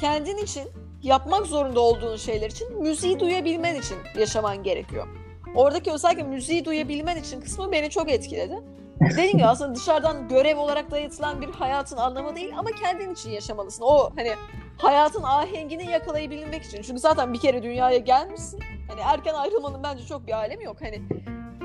Kendin 0.00 0.36
için 0.36 0.62
yapmak 1.02 1.46
zorunda 1.46 1.80
olduğun 1.80 2.16
şeyler 2.16 2.50
için 2.50 2.82
müziği 2.82 3.20
duyabilmen 3.20 3.74
için 3.74 3.96
yaşaman 4.18 4.62
gerekiyor. 4.62 5.06
Oradaki 5.54 5.92
özellikle 5.92 6.22
müziği 6.22 6.64
duyabilmen 6.64 7.16
için 7.16 7.40
kısmı 7.40 7.72
beni 7.72 7.90
çok 7.90 8.10
etkiledi. 8.10 8.58
Dediğim 9.00 9.38
gibi 9.38 9.46
aslında 9.46 9.74
dışarıdan 9.74 10.28
görev 10.28 10.58
olarak 10.58 10.90
dayatılan 10.90 11.40
bir 11.40 11.48
hayatın 11.48 11.96
anlamı 11.96 12.36
değil 12.36 12.52
ama 12.58 12.70
kendin 12.70 13.14
için 13.14 13.30
yaşamalısın. 13.30 13.82
O 13.82 14.10
hani 14.16 14.32
hayatın 14.78 15.22
ahengini 15.22 15.90
yakalayabilmek 15.90 16.64
için. 16.64 16.82
Çünkü 16.82 17.00
zaten 17.00 17.32
bir 17.32 17.38
kere 17.38 17.62
dünyaya 17.62 17.98
gelmişsin. 17.98 18.60
Hani 18.88 19.00
erken 19.00 19.34
ayrılmanın 19.34 19.82
bence 19.82 20.04
çok 20.04 20.26
bir 20.26 20.32
alemi 20.32 20.64
yok. 20.64 20.76
Hani 20.80 21.02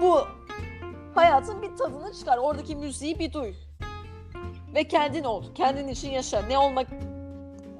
bu 0.01 0.19
hayatın 1.15 1.61
bir 1.61 1.77
tadını 1.77 2.13
çıkar. 2.13 2.37
Oradaki 2.37 2.75
müziği 2.75 3.19
bir 3.19 3.33
duy. 3.33 3.53
Ve 4.75 4.83
kendin 4.83 5.23
ol. 5.23 5.43
Kendin 5.55 5.87
için 5.87 6.11
yaşa. 6.11 6.41
Ne 6.41 6.57
olmak 6.57 6.87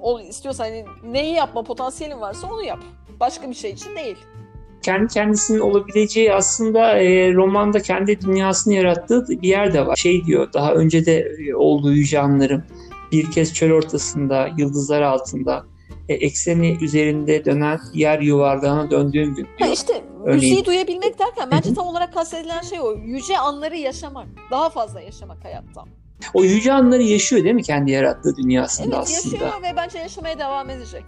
ol, 0.00 0.20
istiyorsan 0.20 0.64
hani 0.64 0.84
neyi 1.02 1.34
yapma 1.34 1.62
potansiyelin 1.62 2.20
varsa 2.20 2.46
onu 2.46 2.62
yap. 2.62 2.80
Başka 3.20 3.50
bir 3.50 3.54
şey 3.54 3.70
için 3.70 3.96
değil 3.96 4.16
kendi 4.82 5.12
kendisinin 5.12 5.58
olabileceği 5.58 6.34
aslında 6.34 6.98
e, 6.98 7.34
romanda 7.34 7.80
kendi 7.80 8.20
dünyasını 8.20 8.74
yarattığı 8.74 9.28
bir 9.28 9.48
yer 9.48 9.72
de 9.72 9.86
var. 9.86 9.96
Şey 9.96 10.24
diyor 10.24 10.52
daha 10.52 10.74
önce 10.74 11.06
de 11.06 11.28
e, 11.48 11.54
olduğu 11.54 11.92
yüce 11.92 12.20
anlarım 12.20 12.62
bir 13.12 13.30
kez 13.30 13.54
çöl 13.54 13.70
ortasında 13.70 14.48
yıldızlar 14.58 15.02
altında 15.02 15.64
e, 16.08 16.14
ekseni 16.14 16.78
üzerinde 16.80 17.44
dönen 17.44 17.80
yer 17.94 18.20
yuvarlağına 18.20 18.90
döndüğüm 18.90 19.34
gün 19.34 19.36
diyor. 19.36 19.48
Ha 19.58 19.66
işte 19.66 20.04
Örneğin... 20.24 20.34
müziği 20.34 20.64
duyabilmek 20.64 21.18
derken 21.18 21.48
bence 21.50 21.74
tam 21.74 21.86
olarak 21.86 22.14
kastedilen 22.14 22.60
şey 22.60 22.80
o. 22.80 22.92
Yüce 22.92 23.38
anları 23.38 23.76
yaşamak. 23.76 24.26
Daha 24.50 24.70
fazla 24.70 25.00
yaşamak 25.00 25.44
hayatta. 25.44 25.84
O 26.34 26.44
yüce 26.44 26.72
anları 26.72 27.02
yaşıyor 27.02 27.44
değil 27.44 27.54
mi 27.54 27.62
kendi 27.62 27.90
yarattığı 27.90 28.36
dünyasında 28.36 28.86
evet, 28.86 28.98
aslında? 28.98 29.36
Evet 29.36 29.42
yaşıyor 29.42 29.62
ve 29.62 29.76
bence 29.76 29.98
yaşamaya 29.98 30.38
devam 30.38 30.70
edecek. 30.70 31.04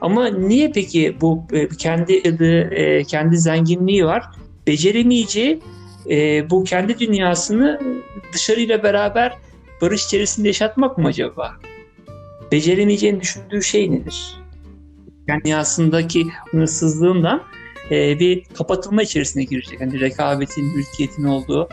Ama 0.00 0.28
niye 0.28 0.70
peki 0.74 1.16
bu 1.20 1.42
e, 1.52 1.68
kendi 1.68 2.12
e, 2.12 3.04
kendi 3.04 3.38
zenginliği 3.38 4.04
var, 4.04 4.24
beceremeyeceği 4.66 5.60
e, 6.10 6.50
bu 6.50 6.64
kendi 6.64 6.98
dünyasını 6.98 7.80
dışarıyla 8.32 8.82
beraber 8.82 9.32
barış 9.80 10.04
içerisinde 10.04 10.48
yaşatmak 10.48 10.98
mı 10.98 11.08
acaba? 11.08 11.56
Beceremeyeceğini 12.52 13.20
düşündüğü 13.20 13.62
şey 13.62 13.90
nedir? 13.90 14.36
Kendi 15.26 15.44
dünyasındaki 15.44 16.26
hırsızlığından 16.50 17.42
bir 17.90 18.44
kapatılma 18.44 19.02
içerisine 19.02 19.44
girecek. 19.44 19.80
Yani 19.80 20.00
rekabetin, 20.00 20.64
mülkiyetin 20.64 21.24
olduğu 21.24 21.68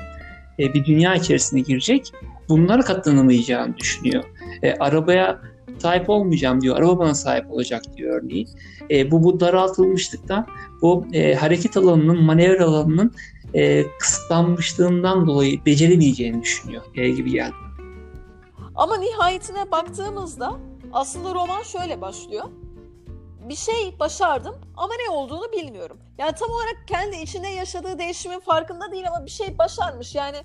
bir 0.60 0.86
dünya 0.86 1.16
içerisine 1.16 1.60
girecek. 1.60 2.12
Bunlara 2.50 2.82
katlanamayacağını 2.82 3.78
düşünüyor. 3.78 4.24
E, 4.64 4.74
arabaya 4.74 5.42
sahip 5.78 6.10
olmayacağım 6.10 6.62
diyor. 6.62 6.78
Araba 6.78 7.00
bana 7.00 7.16
sahip 7.16 7.52
olacak 7.52 7.82
diyor 7.98 8.22
örneğin. 8.22 8.50
E, 8.92 9.12
bu 9.12 9.24
bu 9.24 9.40
daraltılmışlıktan 9.40 10.48
bu 10.82 11.06
e, 11.14 11.36
hareket 11.36 11.78
alanının, 11.78 12.24
manevra 12.24 12.66
alanının 12.66 13.14
e, 13.54 13.86
kısıtlanmışlığından 14.00 15.28
dolayı 15.28 15.66
beceremeyeceğini 15.66 16.44
düşünüyor 16.44 16.82
e, 16.96 17.10
gibi 17.10 17.32
geldi. 17.32 17.54
Ama 18.82 18.98
nihayetine 18.98 19.72
baktığımızda 19.72 20.54
aslında 20.94 21.34
roman 21.34 21.64
şöyle 21.64 22.02
başlıyor. 22.02 22.46
Bir 23.50 23.56
şey 23.56 24.00
başardım 24.00 24.56
ama 24.78 24.94
ne 25.06 25.10
olduğunu 25.10 25.52
bilmiyorum. 25.52 26.00
Yani 26.18 26.32
tam 26.36 26.50
olarak 26.50 26.88
kendi 26.88 27.16
içinde 27.16 27.48
yaşadığı 27.48 28.00
değişimin 28.00 28.40
farkında 28.40 28.92
değil 28.92 29.08
ama 29.08 29.26
bir 29.26 29.32
şey 29.32 29.58
başarmış. 29.58 30.16
Yani 30.16 30.38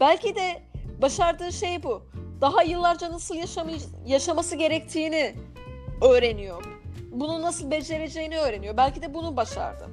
belki 0.00 0.34
de 0.34 0.62
başardığı 1.02 1.52
şey 1.52 1.82
bu 1.82 2.02
daha 2.40 2.62
yıllarca 2.62 3.12
nasıl 3.12 3.34
yaşamay- 3.34 4.06
yaşaması 4.06 4.56
gerektiğini 4.56 5.34
öğreniyor. 6.02 6.64
Bunu 7.12 7.42
nasıl 7.42 7.70
becereceğini 7.70 8.38
öğreniyor. 8.38 8.76
Belki 8.76 9.02
de 9.02 9.14
bunu 9.14 9.36
başardı. 9.36 9.88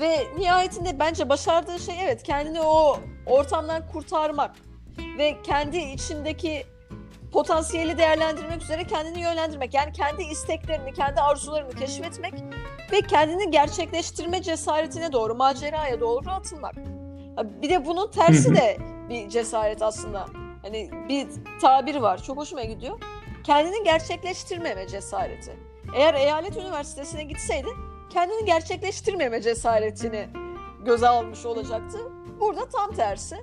Ve 0.00 0.26
nihayetinde 0.38 0.98
bence 0.98 1.28
başardığı 1.28 1.78
şey 1.78 1.94
evet 2.02 2.22
kendini 2.22 2.60
o 2.60 2.98
ortamdan 3.26 3.82
kurtarmak 3.92 4.56
ve 5.18 5.42
kendi 5.42 5.78
içindeki 5.78 6.66
potansiyeli 7.32 7.98
değerlendirmek 7.98 8.62
üzere 8.62 8.84
kendini 8.84 9.20
yönlendirmek. 9.20 9.74
Yani 9.74 9.92
kendi 9.92 10.22
isteklerini, 10.22 10.92
kendi 10.92 11.20
arzularını 11.20 11.70
keşfetmek 11.74 12.34
ve 12.92 13.00
kendini 13.00 13.50
gerçekleştirme 13.50 14.42
cesaretine 14.42 15.12
doğru, 15.12 15.34
maceraya 15.34 16.00
doğru 16.00 16.30
atılmak. 16.30 16.74
Bir 17.62 17.70
de 17.70 17.86
bunun 17.86 18.10
tersi 18.10 18.54
de 18.54 18.78
bir 19.08 19.28
cesaret 19.28 19.82
aslında. 19.82 20.26
Hani 20.62 20.90
bir 21.08 21.26
tabir 21.60 21.96
var. 21.96 22.22
Çok 22.22 22.36
hoşuma 22.36 22.64
gidiyor. 22.64 23.00
Kendini 23.44 23.84
gerçekleştirmeme 23.84 24.88
cesareti. 24.88 25.56
Eğer 25.96 26.14
eyalet 26.14 26.56
üniversitesine 26.56 27.22
gitseydi 27.22 27.68
kendini 28.10 28.44
gerçekleştirmeme 28.44 29.42
cesaretini 29.42 30.28
göze 30.84 31.08
almış 31.08 31.46
olacaktı. 31.46 31.98
Burada 32.40 32.68
tam 32.68 32.94
tersi. 32.94 33.36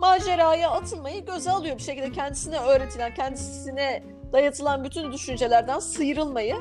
Maceraya 0.00 0.70
atılmayı 0.70 1.26
göze 1.26 1.50
alıyor 1.50 1.76
bir 1.76 1.82
şekilde 1.82 2.12
kendisine 2.12 2.58
öğretilen, 2.58 3.14
kendisine 3.14 4.02
dayatılan 4.32 4.84
bütün 4.84 5.12
düşüncelerden 5.12 5.78
sıyrılmayı 5.78 6.56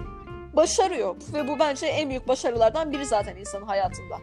başarıyor. 0.53 1.15
Ve 1.33 1.47
bu 1.47 1.59
bence 1.59 1.87
en 1.87 2.09
büyük 2.09 2.27
başarılardan 2.27 2.91
biri 2.91 3.05
zaten 3.05 3.35
insanın 3.35 3.65
hayatında 3.65 4.15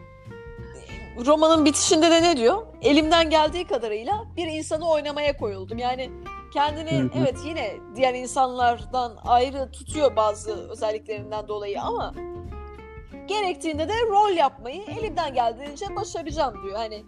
romanın 1.25 1.65
bitişinde 1.65 2.11
de 2.11 2.21
ne 2.21 2.37
diyor? 2.37 2.67
Elimden 2.81 3.29
geldiği 3.29 3.67
kadarıyla 3.67 4.25
bir 4.37 4.47
insanı 4.47 4.89
oynamaya 4.89 5.37
koyuldum. 5.37 5.77
Yani 5.77 6.09
kendini 6.53 6.91
hı 6.91 7.03
hı. 7.03 7.09
evet 7.19 7.35
yine 7.45 7.73
diğer 7.95 8.13
insanlardan 8.13 9.17
ayrı 9.25 9.71
tutuyor 9.71 10.15
bazı 10.15 10.69
özelliklerinden 10.69 11.47
dolayı 11.47 11.81
ama 11.81 12.13
gerektiğinde 13.27 13.87
de 13.87 13.93
rol 14.09 14.31
yapmayı 14.31 14.81
elimden 14.99 15.33
geldiğince 15.33 15.95
başaracağım 15.95 16.63
diyor. 16.63 16.75
Hani 16.75 17.05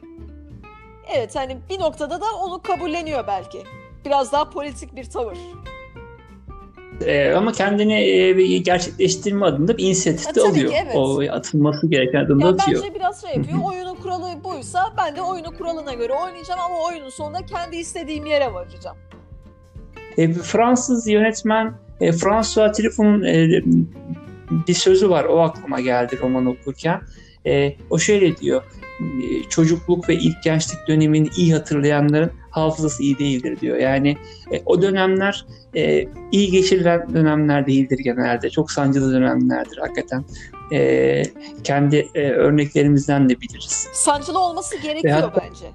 evet 1.15 1.35
hani 1.35 1.57
bir 1.69 1.79
noktada 1.79 2.21
da 2.21 2.25
onu 2.43 2.61
kabulleniyor 2.61 3.27
belki. 3.27 3.63
Biraz 4.05 4.31
daha 4.31 4.49
politik 4.49 4.95
bir 4.95 5.03
tavır. 5.03 5.37
E, 7.05 7.33
ama 7.33 7.51
kendini 7.51 7.93
e, 7.93 8.57
gerçekleştirme 8.57 9.45
adında 9.45 9.77
bir 9.77 9.83
inisiyatif 9.83 10.35
de 10.35 10.41
alıyor. 10.41 10.71
Ki, 10.71 10.77
evet. 10.83 10.95
O 10.95 11.21
atılması 11.31 11.87
gereken 11.87 12.19
adımda 12.19 12.45
yani 12.45 12.55
atıyor. 12.61 12.83
Bence 12.83 12.95
biraz 12.95 13.21
şey 13.21 13.35
yapıyor. 13.35 13.59
Oyunun 13.63 13.95
kuralı 13.95 14.43
buysa 14.43 14.93
ben 14.97 15.15
de 15.15 15.21
oyunun 15.21 15.51
kuralına 15.51 15.93
göre 15.93 16.13
oynayacağım 16.13 16.59
ama 16.59 16.75
oyunun 16.83 17.09
sonunda 17.09 17.45
kendi 17.45 17.75
istediğim 17.75 18.25
yere 18.25 18.53
varacağım. 18.53 18.97
E, 20.17 20.33
Fransız 20.33 21.07
yönetmen 21.07 21.73
e, 22.01 22.11
François 22.11 22.77
Truffaut'un 22.77 23.23
e, 23.23 23.63
bir 24.67 24.73
sözü 24.73 25.09
var. 25.09 25.23
O 25.23 25.39
aklıma 25.39 25.79
geldi 25.79 26.19
roman 26.21 26.45
okurken. 26.45 27.01
E, 27.45 27.75
o 27.89 27.99
şöyle 27.99 28.37
diyor. 28.37 28.63
E, 28.99 29.49
çocukluk 29.49 30.09
ve 30.09 30.15
ilk 30.15 30.43
gençlik 30.43 30.87
dönemini 30.87 31.27
iyi 31.37 31.53
hatırlayanların 31.53 32.31
hafızası 32.51 33.03
iyi 33.03 33.19
değildir 33.19 33.59
diyor. 33.59 33.77
Yani 33.77 34.17
e, 34.51 34.61
o 34.65 34.81
dönemler 34.81 35.45
e, 35.75 36.07
iyi 36.31 36.51
geçirilen 36.51 37.13
dönemler 37.13 37.67
değildir 37.67 37.99
genelde. 38.03 38.49
Çok 38.49 38.71
sancılı 38.71 39.13
dönemlerdir 39.13 39.77
hakikaten. 39.77 40.25
E, 40.73 41.23
kendi 41.63 42.07
e, 42.15 42.29
örneklerimizden 42.29 43.29
de 43.29 43.41
biliriz. 43.41 43.87
Sancılı 43.93 44.39
olması 44.39 44.77
gerekiyor 44.77 45.31
Ve 45.35 45.41
bence. 45.41 45.65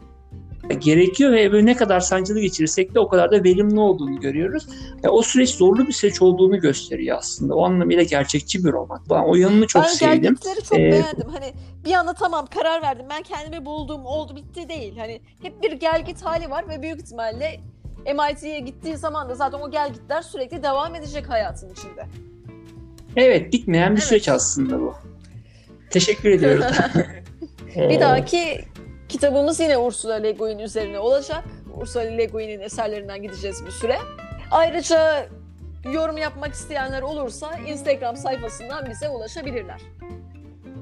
Gerekiyor 0.72 1.32
ve 1.32 1.52
böyle 1.52 1.66
ne 1.66 1.76
kadar 1.76 2.00
sancılı 2.00 2.40
geçirirsek 2.40 2.94
de 2.94 3.00
o 3.00 3.08
kadar 3.08 3.30
da 3.30 3.44
verimli 3.44 3.80
olduğunu 3.80 4.20
görüyoruz. 4.20 4.66
E, 5.04 5.08
o 5.08 5.22
süreç 5.22 5.50
zorlu 5.50 5.86
bir 5.86 5.92
süreç 5.92 6.22
olduğunu 6.22 6.60
gösteriyor 6.60 7.18
aslında. 7.18 7.54
O 7.54 7.64
anlamıyla 7.64 8.02
gerçekçi 8.02 8.64
bir 8.64 8.72
roman. 8.72 9.02
Ben 9.10 9.22
o 9.22 9.34
yanını 9.34 9.66
çok 9.66 9.82
ben 9.82 9.88
sevdim. 9.88 10.22
gelgitleri 10.22 10.62
çok 10.64 10.78
Ee, 10.78 10.82
beğendim. 10.82 11.28
Hani 11.32 11.52
bir 11.84 11.92
anda 11.92 12.14
tamam 12.14 12.46
karar 12.46 12.82
verdim. 12.82 13.06
Ben 13.10 13.22
kendimi 13.22 13.64
buldum, 13.64 14.06
oldu 14.06 14.36
bitti 14.36 14.68
değil. 14.68 14.96
Hani 14.98 15.20
hep 15.42 15.62
bir 15.62 15.72
gelgit 15.72 16.22
hali 16.22 16.50
var 16.50 16.68
ve 16.68 16.82
büyük 16.82 17.00
ihtimalle 17.00 17.60
MIT'ye 18.06 18.60
gittiği 18.60 18.96
zaman 18.96 19.28
da 19.28 19.34
zaten 19.34 19.58
o 19.58 19.70
gelgitler 19.70 20.22
sürekli 20.22 20.62
devam 20.62 20.94
edecek 20.94 21.30
hayatın 21.30 21.70
içinde. 21.70 22.06
Evet, 23.16 23.52
bitmeyen 23.52 23.90
bir 23.90 24.00
Evet. 24.00 24.08
süreç 24.08 24.28
aslında 24.28 24.80
bu. 24.80 24.94
Teşekkür 25.90 26.28
ediyoruz. 26.28 26.64
Bir 27.76 28.00
dahaki 28.00 28.64
kitabımız 29.14 29.60
yine 29.60 29.78
Ursula 29.78 30.14
Le 30.14 30.32
Guin 30.32 30.58
üzerine 30.58 30.98
olacak. 30.98 31.44
Ursula 31.80 32.02
Le 32.02 32.24
Guin'in 32.24 32.60
eserlerinden 32.60 33.22
gideceğiz 33.22 33.66
bir 33.66 33.70
süre. 33.70 33.96
Ayrıca 34.50 35.26
yorum 35.92 36.16
yapmak 36.16 36.52
isteyenler 36.52 37.02
olursa 37.02 37.50
Instagram 37.68 38.16
sayfasından 38.16 38.90
bize 38.90 39.08
ulaşabilirler. 39.08 39.80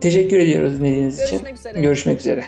Teşekkür 0.01 0.39
ediyoruz 0.39 0.81
dinlediğiniz 0.81 1.21
için. 1.21 1.31
Görüşmek 1.31 1.59
üzere. 1.59 1.81
Görüşmek 1.81 2.21
üzere. 2.21 2.45